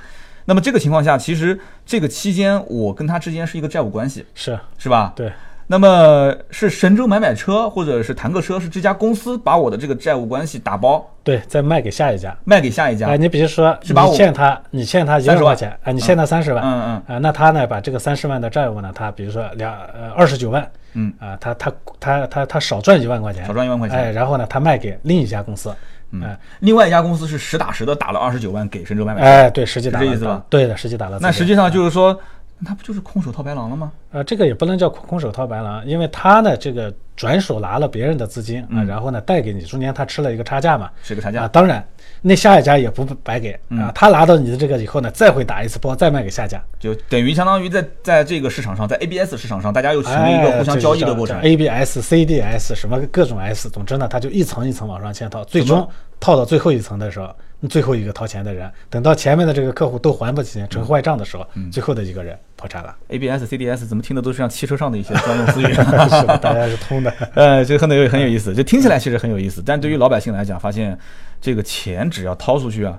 [0.45, 5.13] 那么这个情况下，其实这个期间我跟他之间是一个债务关系，是，是吧？
[5.15, 5.33] 对，
[5.73, 11.03] 那么是神州买买车或者是坦克车，是这家公司把我的这个债务关系打包？
[11.25, 12.37] 对，再卖给下一家。
[12.45, 13.09] 卖给下一家。
[13.09, 15.35] 哎，你比如说，是把我你欠他，你欠他一万。
[15.35, 17.17] 30万块钱，啊，你欠他三十万，嗯嗯。
[17.17, 21.11] 啊，那他呢，把这个三十万的债务呢，他比如说两呃二十九万，嗯。
[21.19, 23.99] 啊，他他他他他少赚一万块钱，少赚一万块钱。
[23.99, 25.75] 哎，然后呢，他卖给另一家公司，
[26.11, 29.27] 嗯，另外一家公司是实打实的打了二十九万给神州买买车。
[29.27, 30.45] 哎，对，实际打了是这意思吧？
[30.51, 31.19] 对的，实际打了。
[31.19, 32.21] 那实际上就是说，
[32.65, 33.91] 那他不就是空手套白狼了吗？
[34.13, 41.49] 呃，这个也不能叫空空手套白狼，因为他呢，这个转手拿了别人的资金啊，嗯然后呢贷给你，中间他吃了一个差价嘛，啊，是个差价啊。
[41.49, 41.85] 当然，
[42.21, 51.37] 那下一家也不白给嗯啊，他拿到你的这个以后呢，再会打一次包，再卖给下家，就等于相当于在在这个市场上，在 ABS 市场上，大家又形成一个互相交易的过程。
[51.39, 55.89] 哎、ABS、CDS 什么各种 S，总之呢，它就一层一层往上嵌套，最终
[56.21, 57.35] 套到最后一层的时候，
[57.69, 62.95] 最后一个掏钱的人，等到前面的这个客户都还不起钱，成坏账的时候，嗯最后的一个人破产了。
[63.09, 65.67] ABS、CDS 怎么听的都是像汽车上的一些专用词语？
[65.73, 67.13] 是的，大家是通的。
[67.35, 70.99] 呃，这个很有很有意思，就听起来其实很有意思，但对于老百姓来讲，发现
[71.41, 72.99] 这个钱只要掏出去啊，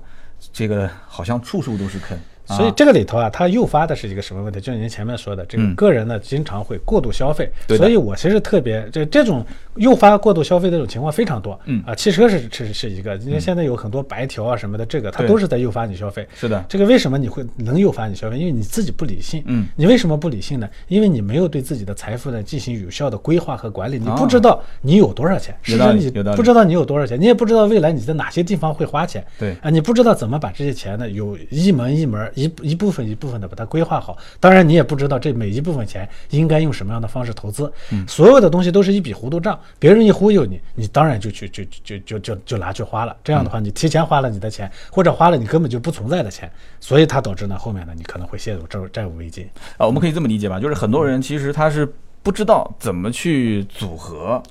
[0.52, 2.18] 这个好像处处都是坑。
[2.48, 4.60] 啊所以这个里头啊，它诱发的是一个什么问题？
[4.60, 11.60] 就是您前面说的，这个嗯个人呢经常会过度消费，对所以我其实特别这这种诱发过度消费的这种情况非常多。
[11.66, 16.28] 嗯啊，汽车是是是一个，因为现在有很多白条啊什么的，这个它都是在诱发你消费。
[16.36, 18.38] 是的，这个为什么你会能诱发你消费？
[18.38, 19.44] 因为你自己不理性。
[19.46, 20.70] 嗯，你为什么不理性呢？
[20.88, 29.26] 因为你没有对自己的财富呢进行有效的规划和管理，你哦不知道你有多少钱，实际上你不知道你有多少钱，你也不知道未来你在哪些地方会花钱。
[29.40, 34.18] 对啊，你不知道怎么把这些钱呢，有一门一门一一部分一部分的把它规划好。
[34.40, 37.72] 当然，你也不知道这每一部分钱应该用什么样的方式投资。
[37.92, 43.16] 嗯所有的东西都是一笔糊涂账，别人一忽悠你，你当然就去就就就就就拿去花了。
[43.24, 49.48] 这样的话，你提前花了你的钱，或者花了你根本就不存在的钱，所以它导致呢后面呢你可能会陷入债债务危机。
[49.78, 51.92] 啊，我们可以这么理解吧，就是很多人其实他是
[52.22, 54.42] 不知道怎么去组合，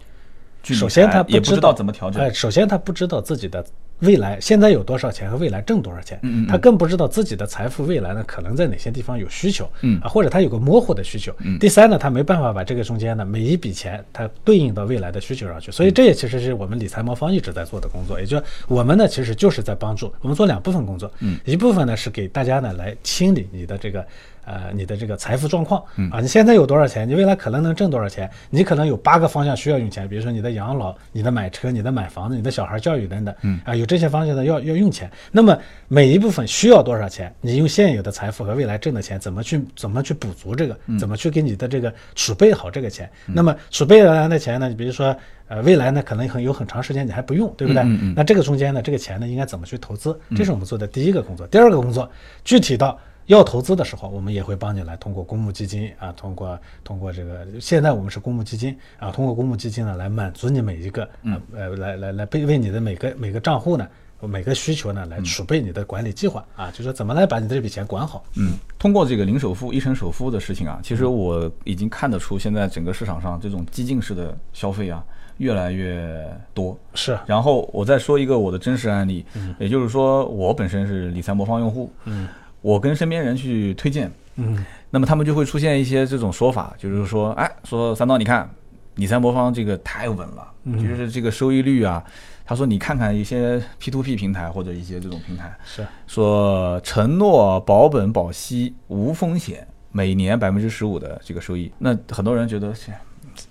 [0.63, 2.33] 首先他不知道也不知道怎么调整哎，。
[2.33, 3.65] 首先他不知道自己的
[4.03, 6.47] 未来现在有多少钱和未来挣多少钱，嗯嗯嗯。
[6.47, 10.01] 他更不知道自己的财富未来呢可能在哪些地方有需求，嗯。
[10.01, 11.35] 啊，或者他有个模糊的需求。
[11.59, 24.05] 第三呢，他没办法把这个中间呢每一笔钱它对应到未来的需求上去，所以这也其实是我们理财魔方一直在做的工作，也就是我们呢其实就是在帮助我们做两部分工作，嗯，一部分呢是给大家呢来清理你的这个。
[24.45, 27.09] 呃，你的这个财富状况啊，你现在有多少钱？
[27.09, 28.31] 你未来可能能挣多少钱？
[28.51, 35.11] 你可能有八个方向需要用钱，比如说你的养老、你的买车、你的买房子、你的小孩教育等等，嗯啊，有这些方向的要要用钱。
[35.31, 35.57] 那么
[35.89, 37.33] 每一部分需要多少钱？
[37.41, 40.77] 你用现有的财富和未来挣的钱怎么去怎么去补足这个？
[40.99, 43.11] 怎么去给你的这个储备好这个钱？
[43.27, 44.69] 那么储备来的钱呢？
[44.69, 45.17] 你比如说。
[45.49, 47.83] 呃，未来呢可能很有很长时间你还不用，对不对？
[48.17, 50.19] 那这个中间呢，这个钱呢应该怎么去投资？
[50.35, 51.47] 这是我们做的第一个工作。
[51.49, 52.11] 第二个工作，
[52.43, 52.99] 具体到
[53.33, 63.89] 要投资的时候，我们也会帮你来通过公募基金啊，通过通过这个，现在我们是公募基金啊，通过公募基金呢来满足你每一个呃呃来来来为为你的每个每个账户呢
[64.21, 68.23] 每个需求呢来储备你的管理计划啊，就说怎么来把你的这笔钱管好。
[68.37, 75.05] 嗯，通过这个零首付、一成首付的事情啊，其实我已经看得出，现在整个市场上这种激进式的消费啊
[75.39, 76.79] 越来越多。
[76.95, 79.25] 是，然后我再说一个我的真实案例，
[79.59, 82.29] 也就是说我本身是理财魔方用户，嗯
[82.63, 88.49] 我跟身边人去推荐，嗯那么他们就会出现一些这种说法，就是说，哎，说三刀，你看
[88.95, 90.47] 你三魔方这个太稳了，
[90.79, 92.03] 就是这个收益率啊。
[92.45, 102.93] 他说你看看一些 P to P 平台或者一些这种平台，是，说承诺保本保息无风险，每年百分之十五的这个收益，那很多人觉得切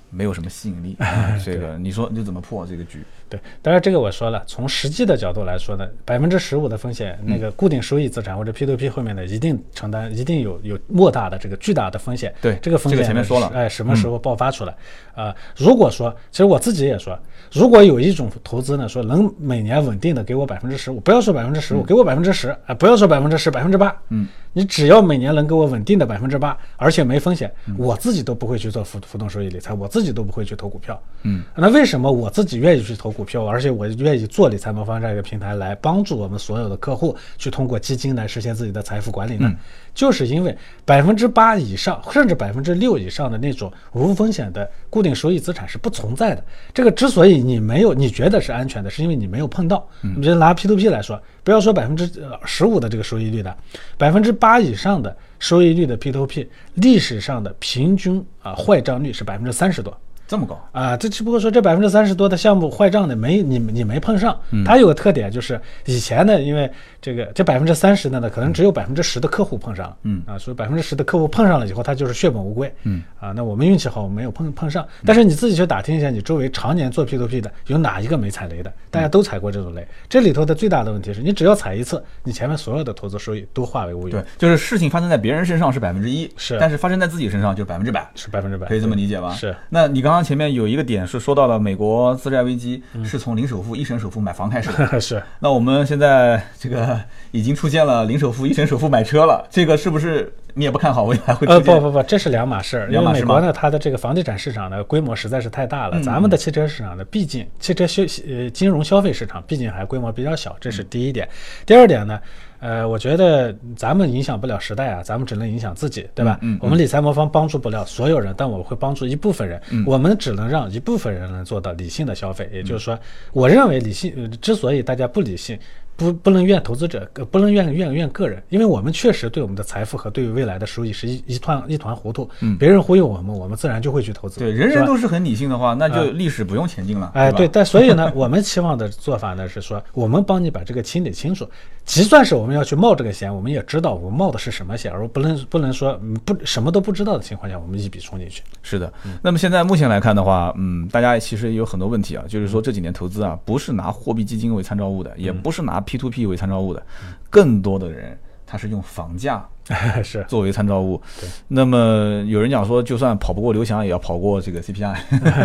[0.09, 0.95] 没有什么吸引力。
[0.99, 3.03] 啊这个你说你怎么破这个局？
[3.31, 12.33] 对，当然这个我说了，从实际的角度来说呢，百分之十五的风险，那个固定收益资产或者 P to P 后面的，一定承担，一定有有莫大的这个巨大的风险。
[12.41, 14.75] 对这个风险前面说了哎，什么时候爆发出来？
[15.15, 17.17] 啊、如果说，其实我自己也说，
[17.51, 30.99] 如果有一种投资呢，说能每年稳定的给我百分之十五，不要说百分之十五，给我百分之十，啊，不要说百分之十，百分之八，嗯，你只要每年能给我稳定的百分之八，而且没风险，我自己都不会去做浮浮动收益理财，我自己都不会去投股票。
[31.23, 39.51] 嗯，那为什么我自己愿意去投股票，而且我愿意做理财魔方这样一个平台来帮助我们所有的客户去通过基金来实现自己的财富管理呢？
[39.93, 46.43] 就是因为百分之八以上，甚至百分之六以上的那种无风险的固定收益资产是不存在的。
[46.73, 49.85] 这个之所以你没有，你觉得是安全的，是因为你没有碰到。
[50.01, 52.09] 你比如拿 P to P 来说，不要说百分之
[52.45, 53.55] 十五的这个收益率的，
[53.97, 59.95] 百分之八以上的收益率的 P to P，历史上的平均啊坏账率是百分之三十多。
[60.31, 60.57] 这么高？
[60.71, 78.71] 啊，这只不过说这百分之三十多的项目坏账的没你你没碰上，它有个特点就是以前呢，因为这个这百分之三十的呢，可能只有百分之十的客户碰上了，嗯啊，所以百分之十的客户碰上了以后，他就是血本无归，嗯啊，那我们运气好，我们没有碰碰上，但是你自己去打听一下，你周围常年做 P to P 的有哪一个没踩雷的？
[78.91, 88.07] 大家都踩过这种雷，这里头的最大的问题是你只要踩一次，你前面所有的投资收益都化为乌有对，，就是事情发生在别人身上是百分之一，是但是发生在自己身上就是百分之百。
[88.13, 89.33] 是百分之百，可以这么理解吧？
[89.33, 89.55] 是。
[89.69, 94.99] 那你刚刚前面有一个点是说到了美国次贷危机嗯是从零首付、一成首付买房开始的。
[94.99, 95.21] 是。
[95.39, 96.90] 那我们现在这个
[97.31, 102.85] 已经出现了零首付、一成首付买车了，这个是不是你也不看好未来会出呃，不不不，这是两码事儿。
[102.87, 111.27] 因两码事吗为美国呢，它的这个房地产市场呢规模实在是太大了，咱们的汽车市场呢，毕竟汽车消呃金融消费市场毕竟还规模比较小，这是第一点。
[111.65, 112.19] 第二点呢，
[112.59, 116.37] 呃，我觉得咱们影响不了时代啊，咱们只能影响自己，对吧？
[116.41, 119.61] 嗯嗯我们理财魔方帮助不了所有人，但我会帮助一部分人。
[119.85, 122.99] 我们只能让一部分人能做到理性的消费，也就是说，
[123.31, 125.57] 我认为理性、呃之所以大家不理性。
[126.01, 132.27] 不不能怨投资者，呃不能怨怨怨个人，因为我们确实对我们的财富和对于未来的收益是一一团一团糊涂。
[132.39, 134.39] 嗯，别人忽悠我们，我们自然就会去投资。
[134.39, 137.11] 对，人人都是很理性的话，那就历史不用前进了。
[137.13, 141.47] 哎，对，但所以呢，我们期望的做法呢是说，我们帮你把这个清理清楚。
[141.83, 148.43] 即算是我们要去冒这个险，我们也知道我们冒的是什么险，而不能不能说嗯不什么都不知道的情况下，我们一笔冲进去。
[148.61, 156.81] 是的，那么现在目前来看的话，嗯，大家其实也有很多问题啊，就是说这几年投资啊，不是拿货币基金为参照物的，也不是拿 P to P 为参照物的，
[157.29, 159.45] 更多的人他是用房价
[160.03, 161.27] 是作为参照物对。
[161.49, 164.95] 那么有人讲说，就算跑不过刘翔，也要跑过这个 CPI。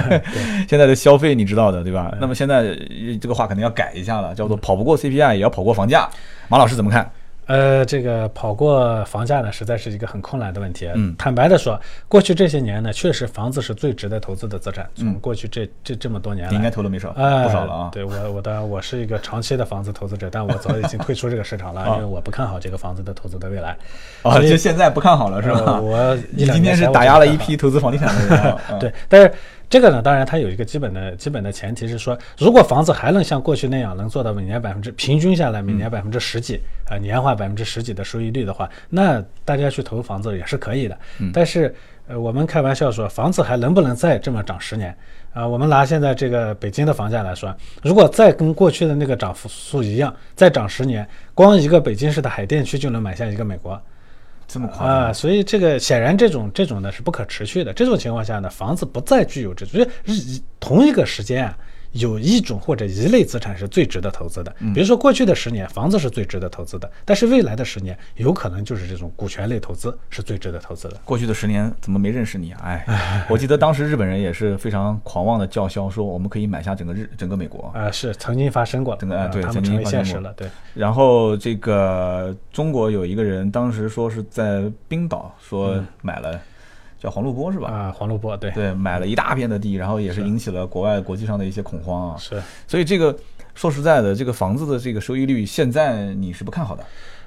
[0.68, 2.16] 现在的消费你知道的，对吧？
[2.20, 6.08] 那么现在呃这个话肯定要改一下了，叫做跑不过 CPI 也要跑过房价。
[6.48, 7.10] 马老师怎么看？
[7.46, 10.90] 呃，这个跑过房价呢，实在是一个很困难的问题。
[10.94, 14.88] 嗯坦白的说，过去这些年呢，确实房子是最值得投资的资产。
[14.94, 17.88] 从过去这这这么多年来，你应该投了没少，哎，不少了啊。
[17.92, 23.76] 对我，我当然我是一个长期的房子投资者，但我早已经退出这个市场了， 啊因为我不看好这个房子的投资的未来。
[24.22, 25.62] 啊，就现在不看好了是吧？
[25.66, 29.32] 呃我 你今天是打压了一批投资房地产的人 对，但是
[29.68, 40.96] 这个呢，当然它有一个基本的基本的前提是说，如果房子还能像过去那样能做到每年百分之平均下来每年百分之十几啊、年化百分之十几的收益率的话，那大家去投房子也是可以的。
[41.32, 41.74] 但是
[42.06, 44.96] 呃，我们开玩笑说，房子还能不能再这么涨十年？
[45.32, 53.80] 啊，我们拿现在这个北京的房价来说，如果再跟过去的那个涨幅数一样，再涨十年，光一个北京市的海淀区就能买下一个美国。
[54.48, 57.72] 这么快啊，所以这个显然这种这种呢是不可持续的。
[57.72, 61.58] 这种情况下呢，房子不再具有这，就是日同一个时间啊，
[61.98, 64.54] 有一种或者一类资产是最值得投资的。
[64.74, 70.96] 比如说过去的十年，房子是最值得投资的，但是未来的十年有可能就是这种股权类投资是最值得投资的。
[71.04, 72.60] 过去的十年怎么没认识你啊？
[72.64, 77.70] 哎， 我记得当时日本人也是非常狂妄的叫嚣，说我们可以买下整个日整个美国。
[77.74, 80.48] 啊、是曾经发生过，整个对曾经现实了，对。
[80.74, 86.40] 然后这个中国有一个人当时说是在冰岛说买了，
[86.98, 87.68] 叫黄陆波是吧？
[87.68, 92.16] 啊，黄陆波，对，对，买了一大片的地，然后也是引起了国外国际上的一些恐慌啊。
[92.18, 92.42] 是。
[92.66, 93.16] 所以这个
[93.54, 96.84] 说实在的，这个房子的这个收益率，现在你是不看好的。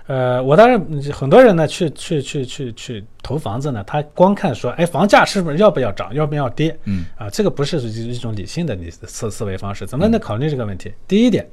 [0.07, 0.81] 呃，我当然
[1.13, 6.75] 很多人呢去去去去去投房子呢，他光看说，哎，房价是不是要不要涨，要不要跌？
[6.85, 9.85] 嗯啊，这个不是一种理性的理思思维方式。
[9.85, 10.91] 怎么能考虑这个问题？
[11.07, 11.47] 第一点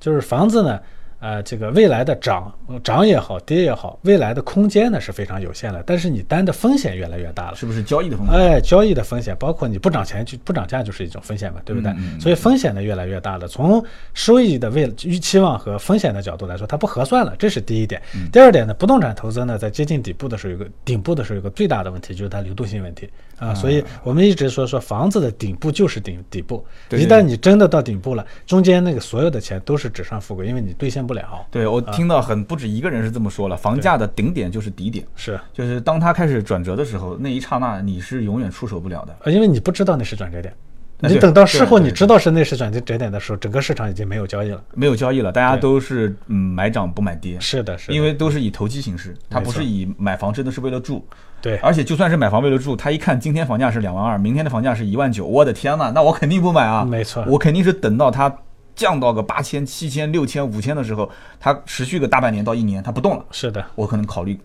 [0.00, 0.80] 就是房子呢，
[1.24, 2.52] 呃，这个未来的涨
[2.82, 7.56] 涨也好，跌也好，未来的空间呢是非常有限的，但是你担的风险越来越大了。
[7.56, 8.36] 是不是交易的风险？
[8.36, 11.90] 哎，交易的风险，包括你不涨钱就不涨价，就是一种风险嘛，对不对？
[12.20, 13.48] 所以风险呢越来越大了。
[13.48, 18.02] 从收益的未预期望和风险的角度来说，它不合算了，这是第一点。
[18.14, 23.08] 嗯第二点呢，不动产投资呢，在接近底部的时候，有个顶部的时候有个最大的问题，就是它流动性问题
[23.38, 23.54] 啊。
[23.54, 31.46] 所以我们一直说说房子的顶部就是顶底部，对对一旦你真的到顶部了，中间那个所有的钱都是纸上富贵，因为你兑现不了。
[31.50, 39.16] 对我听到很不止一个人是这么说了，房价的顶点就是底点，是，就是当它开始转折的时候，那一刹那你是永远出手不了的。
[39.24, 40.54] 呃因为你不知道那是转折点。
[41.00, 44.62] 你等到事后你知道是那是转折点的时候，整个市场已经没有交易了。
[44.74, 51.04] 没有交易了，大家都是嗯买涨不买跌，是的，是的，因为都是以投机形式，它不是以买房真的是为了住，
[51.42, 51.56] 对。
[51.56, 56.84] 而且就算是买房为了住，他一看今天房价是两万二，明天的房价是一万九，我的天呐，那我肯定不买啊！
[56.84, 57.22] 没错。
[57.28, 58.34] 我肯定是等到它
[58.74, 64.38] 降到个八千、七千、六千、五千的时候，它持续个大半年到一年，它不动了，是的，我可能考虑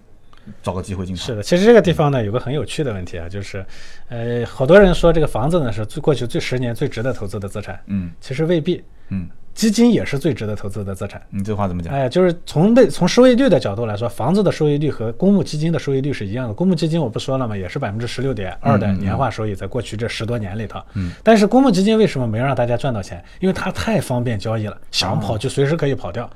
[0.61, 1.25] 找个机会进场。
[1.25, 1.43] 是的。
[1.43, 3.65] 其实这个地方呢，有个很有趣的问题啊，就是，
[4.07, 8.11] 呃，好多人说这个房子呢是最过去最十年最值得投资的资产，嗯。
[8.19, 9.27] 其实未必，嗯，
[9.59, 11.21] 基金也是最值得投资的资产。
[11.31, 11.93] 你这话怎么讲？
[11.93, 16.53] 哎，就是从类从收益率的角度来说，房子的收益率和公募基金的收益率是一样的。
[16.53, 17.57] 公募基金我不说了嘛？
[17.57, 20.81] 也是百分之十六点二的年化收益，在过去这十多年里头。
[20.93, 23.21] 嗯，但是公募基金为什么没让大家赚到钱？
[23.41, 26.29] 因为它太方便交易了，想跑就随时可以跑掉。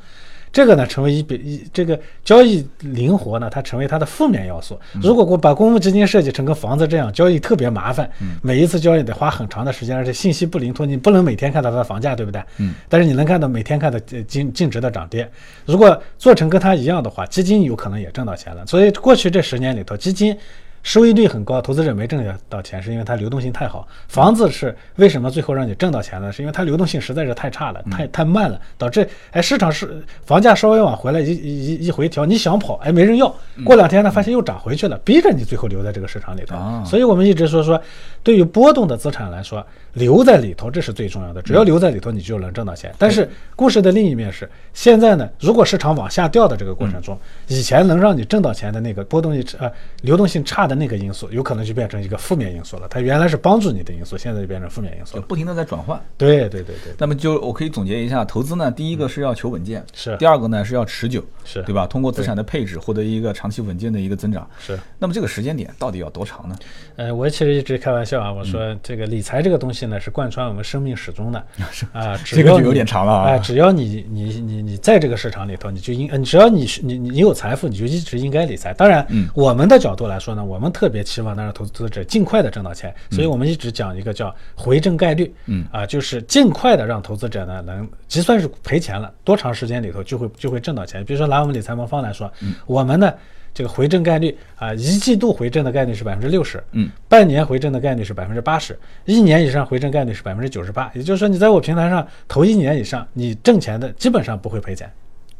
[0.54, 4.80] 这个呢，成为一笔一这个交易灵活呢，它成为它的负面要素。
[5.02, 8.08] 如果我把公募基金设计成跟房子这样交易特别麻烦，
[8.44, 12.40] 每一次交易得花很长的时间，而且信息不灵通，你不能每天看到它的房价，对不对？
[12.60, 12.76] 嗯。
[12.88, 15.28] 但是你能看到每天看到呃净净值的涨跌。
[15.66, 18.64] 如果做成跟它一样的话，基金有可能也挣到钱了。
[18.68, 20.38] 所以过去这十年里头，基金。
[20.84, 23.88] 收益率很高，投资者没挣到钱，是因为它流动性太好。
[24.10, 26.32] 房子是为什么最后让你挣到钱呢？
[26.32, 36.56] 是因为它流动性实在是太差了，太太慢了，导致哎市场是房价稍微往回来一一一回调，你想跑哎没人要，过两天呢发现又涨回去了，逼着你最后留在这个市场里头。
[36.58, 37.82] 啊所以我们一直说说，
[38.24, 42.94] 对于波动的资产来说，留在里头这是最重要的，只要留在里头，你就能挣到钱。
[42.98, 49.72] 但是故事的另一面是，现在呢，如果市场往下掉的这个过程中，以前能让你挣到钱的那个波动性呃
[50.02, 52.88] 流动性差的那个因素，有可能就变成一个负面因素了。
[52.90, 55.22] 它原来是帮助你的因素，现在就变成负面因素了。
[55.22, 56.02] 就不停的在转换。
[56.18, 61.86] 对对对对，那么就我可以总结一下，投资呢，第一个是要求稳健，是第二个呢是要持久，是对吧？
[61.86, 64.50] 通过资产的配置获得一个长期稳健的一个增长。
[64.60, 64.80] 是。
[64.98, 66.56] 那么这个时间点到底要多长呢？
[66.96, 71.44] 呃，我其实一直开玩笑啊，我说这个理财这个东西呢，是贯穿我们生命始终的
[71.94, 72.18] 啊。
[72.26, 78.74] 这个就有点长了啊哎，只要你你你你在这个市场里头，你就应，嗯，只要你你你有财富，你就一直应该理财。
[78.74, 91.04] 当然，嗯我们的角度来说呢，我们特别期望能让投资者尽快的挣到钱，所以我们一直讲一个叫回正概率，嗯啊，就是尽快的让投资者呢能，就算是赔钱了，多长时间里头就会就会挣到钱。
[91.06, 93.14] 比如说拿我们理财魔方来说，嗯我们呢。
[93.54, 100.90] 这个回正概率啊，一季度回正的概率是百分之六十，嗯，半年回正的概率是百分之八十，一年以上回正概率是百分之九十八。
[100.96, 104.92] 也就是说，你在我平台上投一年以上，你挣钱的基本上不会赔钱。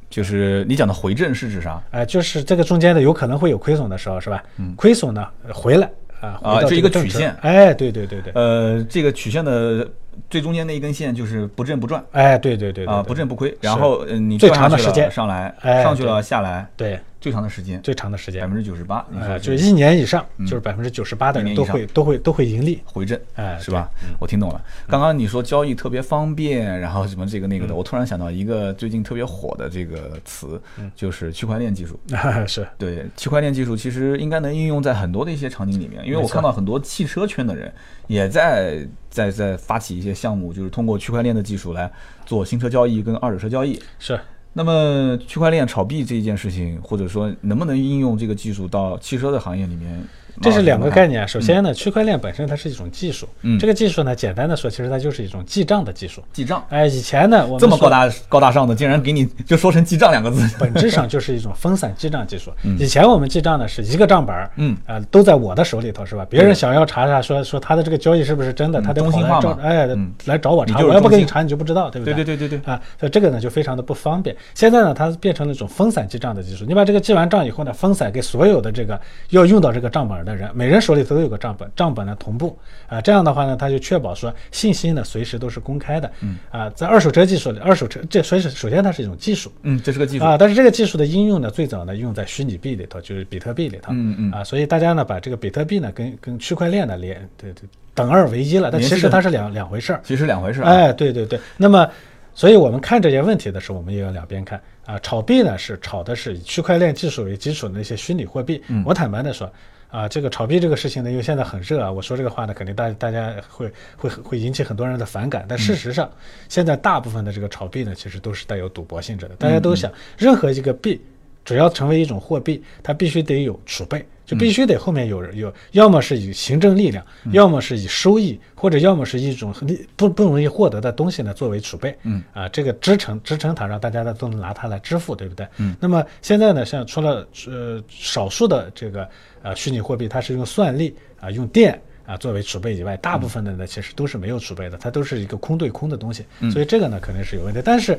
[0.10, 1.82] 就是你讲的回正是指啥？
[1.90, 4.44] 哎、就是这个中间的有可能会有亏损的时候，是吧？
[4.58, 5.90] 嗯，亏损呢呃回来
[6.22, 9.90] 啊，啊这一个曲线哎，对对对对，呃，这个曲线的
[10.30, 13.58] 最中间那一根线就是不挣不赚哎，对对对对啊，对不挣不亏。
[13.60, 22.82] 然后呃你最长的时间上来，哎上去了下来，对最长的时间，最长的时间，百分之九十八，呃，就是一年以上，嗯就是百分之九十八的人都会都会都会盈利。
[22.84, 23.90] 回正，哎是吧？
[24.20, 24.62] 我听懂了。
[24.90, 31.98] 刚刚你说交易特别方便，然后什么这个那嗯个的，我突然想到一个最近特别火的这个词，嗯就是区块链技术。
[32.46, 37.74] 是，对，区块链技术其实应该能应用在很多的一些场景里面，因为我看到很多汽车圈的人
[38.08, 41.90] 也在在在发起一些项目，就是通过区块链的技术来
[42.26, 43.82] 做新车交易跟二手车交易。
[43.98, 44.20] 是，
[44.54, 50.04] 那么区块链炒币这一件事情，或者说能不能应用这个技术到汽车的行业里面？
[50.42, 51.14] 这是两个概念。
[51.14, 51.28] 念。
[51.28, 56.24] 首先呢，区块链本身它是一种技术，嗯这个技术呢，简单的说，其实它就是一种记账的技术。
[56.34, 60.44] 记账哎，以前呢，我们这么高大高大上的，竟然给你就说成记账两个字。
[60.58, 62.52] 本质上就是一种分散记账技术。
[62.64, 66.26] 嗯以前我们记账呢是一个账本儿，嗯啊、都在我的手里头是吧？
[66.28, 74.36] 别人想要查查说说他的这个交易是不是真的，嗯他得跑来找哎、嗯来找我查，我要不给你查你就不知道，对不对对对对对对，啊，所以这个呢就非常的不方便。
[74.56, 76.66] 现在呢，它变成了一种分散记账的技术。
[76.66, 82.58] 你把这个记完账以后呢，分散给所有的这个要用到这个账本的人，每人手里头都有个账本，账本呢同步
[82.88, 83.02] 啊。
[83.02, 86.12] 这样的话呢，它就确保说信息呢随时都是公开的。
[86.22, 89.52] 嗯啊，在二手车技术里，二手车这所以是首先它是一种技术。
[89.64, 90.26] 嗯，这是个技术。
[90.26, 93.92] 啊，但是这个技术的应用呢，最早呢用在虚拟币里头，就是比特币里头。
[93.94, 97.64] 嗯嗯啊，所以大家呢把这个比特币呢跟跟区块链呢连对对
[97.96, 100.02] 等二为一了，但其实它是两两回事儿。
[100.04, 100.70] 其实两回事啊。
[100.70, 101.88] 哎，对对对，那么，
[102.34, 104.98] 所以我们看这些问题的时候，我们也要两边看啊。
[105.00, 108.60] 炒币呢是炒的是以区块链技术为基础的那些虚拟货币。
[108.68, 109.48] 嗯我坦白的说，
[109.94, 115.46] 啊，这个炒币这个事情呢，因为现在很热啊，我说这个话呢，肯定大大家会会会引起很多人的反感。
[115.48, 116.12] 但事实上，
[116.50, 119.36] 现在大部分的这个炒币呢，其实都是带有赌博性质的。
[119.36, 121.00] 大家都想，任何一个币。
[121.44, 131.96] 只要成为一种货币，它必须得有储备，就必须得后面有人有，要么是以行政力量，要么是以收益，或者要么是一种很不不容易获得的东西呢作为储备。
[132.04, 135.48] 嗯啊，这个支撑支撑它，让大家呢都能拿它来支付，对不对？
[135.58, 135.76] 嗯。
[135.80, 139.08] 那么现在呢，像除了呃少数的这个
[139.42, 141.80] 呃虚拟货币，它是用算力啊、用电。
[142.06, 147.62] 啊，作为储备以外，大部分的呢其实都是没有储备的，它都是一个空对空的东西，所以这个呢肯定是有问题。
[147.64, 147.98] 但是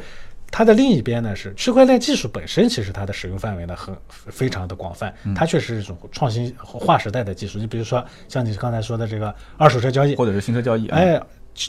[0.56, 7.58] 它的另一边呢是区块链技术本身，其实它的使用范围呢很非常的广泛，它确实是一种创新划时代的技术。
[7.58, 10.96] 你比如说像你刚才说的这个二手车交易，或者是新车交易啊。
[10.96, 11.20] 哎，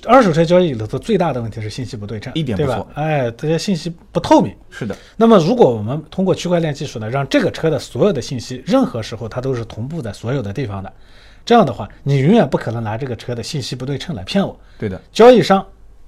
[0.06, 2.88] 二手车交易里头最大的问题是信息不对称，对吧一点不错？
[2.94, 4.56] 哎，这些信息不透明。
[4.70, 10.94] 是的，那么，如果我们通过区块链技术呢，让这个车的所有的信息，任何时候它都是同步在所有的地方的，
[11.44, 14.56] 这样的话，你永远不可能拿这个车的信息不对称来骗我。
[14.78, 15.66] 对的，交易商，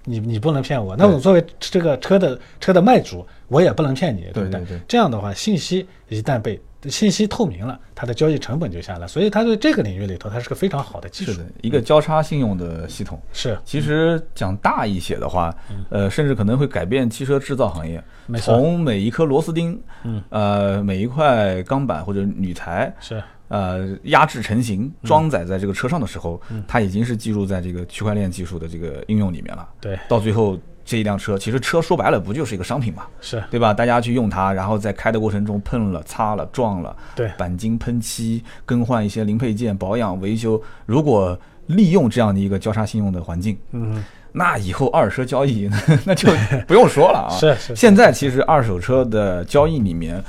[0.09, 4.49] 你你不能骗我，那我作为这个车的车的卖主，我也不能骗你，不对？
[4.49, 13.21] 对对对这样的话，信息一旦被信息透明了，它的交易成本就下来，所以它对这个领域里头，它是个非常好的技术是的。，一个交叉信用的系统。
[13.33, 15.53] 是其实讲大一些的话，
[15.89, 18.01] 呃，甚至可能会改变汽车制造行业。
[18.39, 25.07] 从每一颗螺丝钉，嗯，呃，每一块钢板或者铝材，是，呃，压制成型嗯。
[25.07, 29.67] 装载在这个车上的时候，它已经是记录在这个区块链技术的这个应用里面了。
[29.79, 33.43] 对，到最后这一辆车，其实车说白了不就是一个商品嘛，是。
[33.49, 33.73] 对吧？
[33.73, 37.29] 大家去用它，然后在开的过程中碰了、擦了、撞了，对。
[37.37, 41.37] 钣金喷漆、更换一些零配件、保养维修，如果
[41.67, 45.69] 利用这样的一个交叉信用的环境，嗯，那以后二手车交易
[46.05, 46.31] 那就
[46.65, 47.29] 不用说了啊。
[47.29, 47.75] 是。
[47.75, 50.23] 现在其实二手车的交易里面，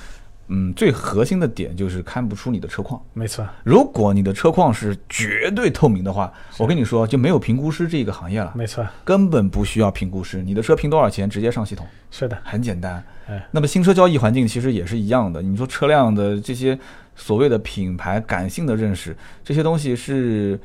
[0.49, 3.01] 嗯，最核心的点就是看不出你的车况。
[3.13, 13.03] 没错，如果你的车况是绝对透明的话，我跟你说就没有评估师这个行业了，没错，根本不需要评估师，你的车评多少钱直接上系统，是的，很简单。
[13.29, 16.79] 哎，那么新车交易环境其实也是一样的，你说车辆的这些
[17.15, 20.59] 所谓的品牌感性的认识，这些东西是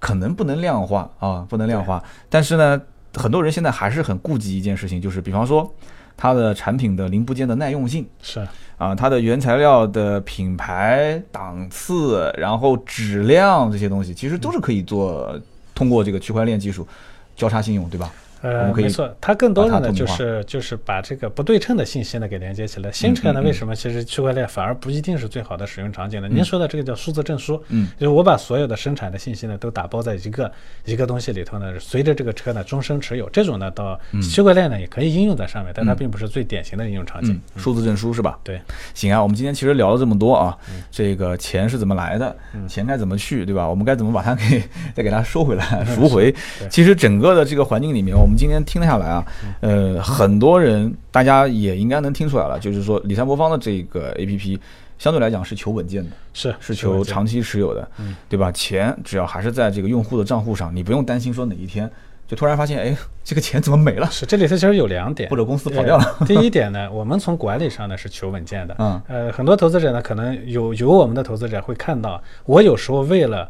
[0.00, 2.02] 可能不能量化啊，不能量化。
[2.28, 2.80] 但是呢，
[3.14, 5.72] 很多人现在还是很顾及一件事情，就是比方说
[6.20, 8.46] 它的产品的零部件的耐用性是
[8.76, 15.34] 啊，它的原材料的品牌档次，然后质量这些东西，其实都是可以做
[15.74, 16.86] 通过这个区块链技术
[17.34, 18.12] 交叉信用，对吧？
[18.42, 22.90] 我呃，没错，它更多的呢就是就是把这个不对称的信息呢给连接起来。
[22.90, 26.28] 新车呢，为什么其实区块链反而不一定是最好的使用场景呢？
[26.30, 30.50] 您说的这个叫数字证书，嗯，就是我把所有的生产的信息呢都打包在一个
[30.84, 33.28] 一个东西里头呢，随着这个车呢终身持有。
[33.30, 38.38] 这种呢，到区块链呢也可以应用在上面，但它并不是最典型的应用场景嗯。，数字证书是吧？
[38.42, 38.60] 对，
[38.94, 40.56] 行啊，我们今天其实聊了这么多啊，
[40.90, 42.34] 这个钱是怎么来的，
[42.66, 43.68] 钱该怎么去，对吧？
[43.68, 44.62] 我们该怎么把它 给
[44.94, 46.34] 再给它收回来赎回？
[46.70, 49.26] 其实整个的这个环境里面，我们今天听下来啊，
[49.60, 54.60] 呃，很多人大家也应该能听出来了，就是说理财魔方的这个 A P P
[54.98, 57.86] 相对来讲是求稳健的，是是求长期持有的，
[58.28, 58.52] 对吧？
[58.52, 61.90] 钱只要还是在这个用户的账户上，你不用担心说哪一天
[62.28, 64.06] 就突然发现，哎，这个钱怎么没了？
[64.10, 66.16] 是这里头其实有两点，或者公司跑掉了。
[66.26, 68.76] 第一点呢，我们从管理上呢是求稳健的。
[68.78, 73.48] 嗯，呃，很多投资者呢，可能有有我们的投资者会看到，我有时候为了呃。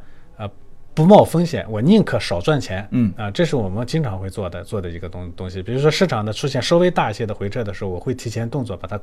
[0.93, 2.87] 不冒风险，我宁可少赚钱。
[2.91, 5.63] 嗯啊，这是我们经常会做的做的一个东东西。
[5.63, 9.01] 比如说市场的出现稍微大一些的回撤的时候，我会提前动作把它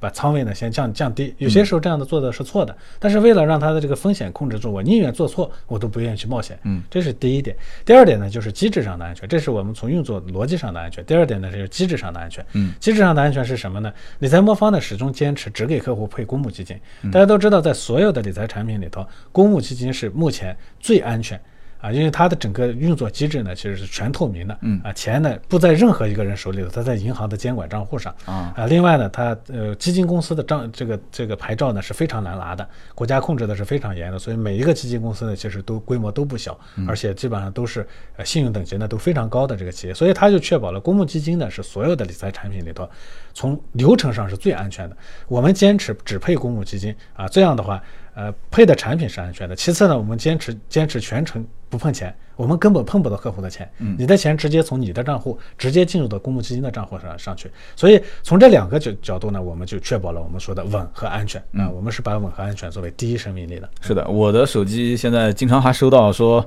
[0.00, 1.34] 把仓位呢先降降低。
[1.38, 6.58] 有些时候这样的做的是错的，但是为了让它的这个风险控制住，我宁愿做错，我都不愿意去冒险。
[6.64, 7.56] 嗯，这是第一点。
[7.84, 11.04] 第二点呢，就是机制上的安全，这是我们从运作逻辑上的安全。
[11.04, 12.44] 第二点呢，就是机制上的安全。
[12.54, 13.92] 嗯，机制上的安全是什么呢？
[14.18, 16.78] 理财魔方呢始终坚持只给客户配公募基金。
[17.12, 21.37] 大家都知道，在所有的理财产品里头，公募基金是目前最安全。
[21.80, 24.58] 啊，因为它的整个运作机制呢，其实是全透明的。
[24.62, 28.14] 嗯啊，钱呢不在任何一个人手里头，它在银行的监管账户上。
[28.24, 42.88] 啊啊，另外呢，它呃基金公司的账这个这个牌照呢是非常难拿的，国家控制的是非常严的，所以每一个基金公司呢其实都规模都不小，而且基本上都是呃信用等级呢都非常高的这个企业，所以它就确保了公募基金呢是所有的理财产品里头
[43.32, 44.96] 从流程上是最安全的。
[45.28, 47.80] 我们坚持只配公募基金啊，这样的话。
[48.14, 49.54] 呃，配的产品是安全的。
[49.54, 53.70] 其次呢，我们坚持坚持全程不碰钱，我们根本碰不到客户的钱。
[53.78, 57.50] 嗯，你的钱直接从你的账户直接进入到公募基金的账户上上去。
[57.76, 61.40] 所以从这两个角角度呢，我们就确保了我们说的稳和安全。
[61.54, 63.68] 啊，我们是把稳和安全作为第一生命力的。
[63.80, 66.46] 是的，我的手机现在经常还收到说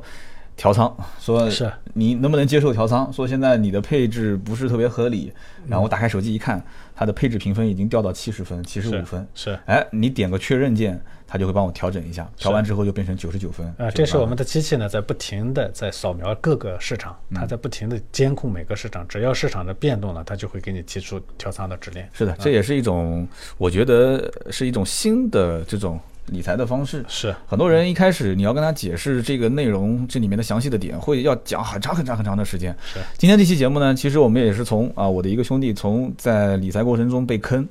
[0.56, 3.12] 调仓，说是你能不能接受调仓？
[3.12, 5.34] 说现在你的配置不是特别合理。
[5.68, 6.64] 然后我打开手机一看，
[6.95, 9.28] 它的配置评分已经掉到七十分、七十五分。
[9.34, 11.02] 是，哎，你点个确认键。
[11.34, 13.66] 它就会帮我调整一下，调完之后就变成九十九分。
[13.78, 22.04] 啊，这是我们的机器呢，在不停的在扫描各个市场，它在不停的监控每个市场，只要市场的变动了，它就会给你提出调仓的指令。
[22.12, 23.26] 是的，这也是一种，
[23.58, 25.97] 我觉得是一种新的这种。
[26.28, 27.03] 理财的方式。
[27.07, 27.36] 是。
[27.47, 32.76] 很多人一开始你要跟他解释这个内容，这里面的详细的点，会要讲很长很长很长的时间。
[32.84, 32.99] 是。
[33.17, 37.67] 今天这期节目呢，其实我们也是从啊，我的一个兄弟从在理财过程中被坑，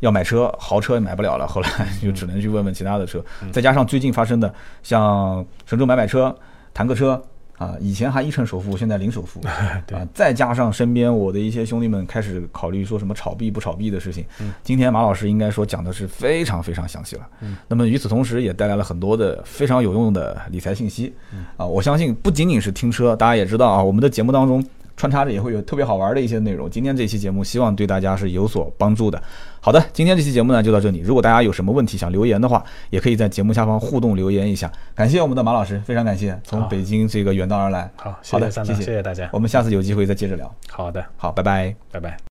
[0.00, 1.68] 要买车，豪车也买不了了，后来
[2.02, 6.34] 就只能去问问其他的车，再加上最近发生的像神州买买车、
[6.74, 7.22] 坦克车。
[7.62, 14.24] 啊，以前还一成首付，现在零首付 啊，再加上身边我的一些兄弟们开始考虑说什么炒币不炒币的事情。
[14.62, 17.22] 今天马老师应该说讲的是非常非常详细了。
[17.68, 21.14] 那么与此同时，也带来了很多的非常有用的理财信息。
[21.56, 24.64] 啊，我相信不仅仅是听车，大家也知道啊，我们的节目当中。
[24.96, 26.70] 穿插着也会有特别好玩的一些内容。
[26.70, 29.22] 今天这期节目希望对大家是有所帮助的。
[29.60, 30.98] 好的，今天这期节目呢就到这里。
[31.00, 34.70] 如果大家有什么问题想留言的话，也可以在节目下方互动留言一下。
[34.94, 37.90] 感谢我们的马老师，非常感谢从北京这个远道而来。
[37.96, 39.28] 好，好的，谢谢，谢谢大家。
[39.32, 40.52] 我们下次有机会再接着聊。
[40.68, 42.16] 好的，好，拜拜，拜拜。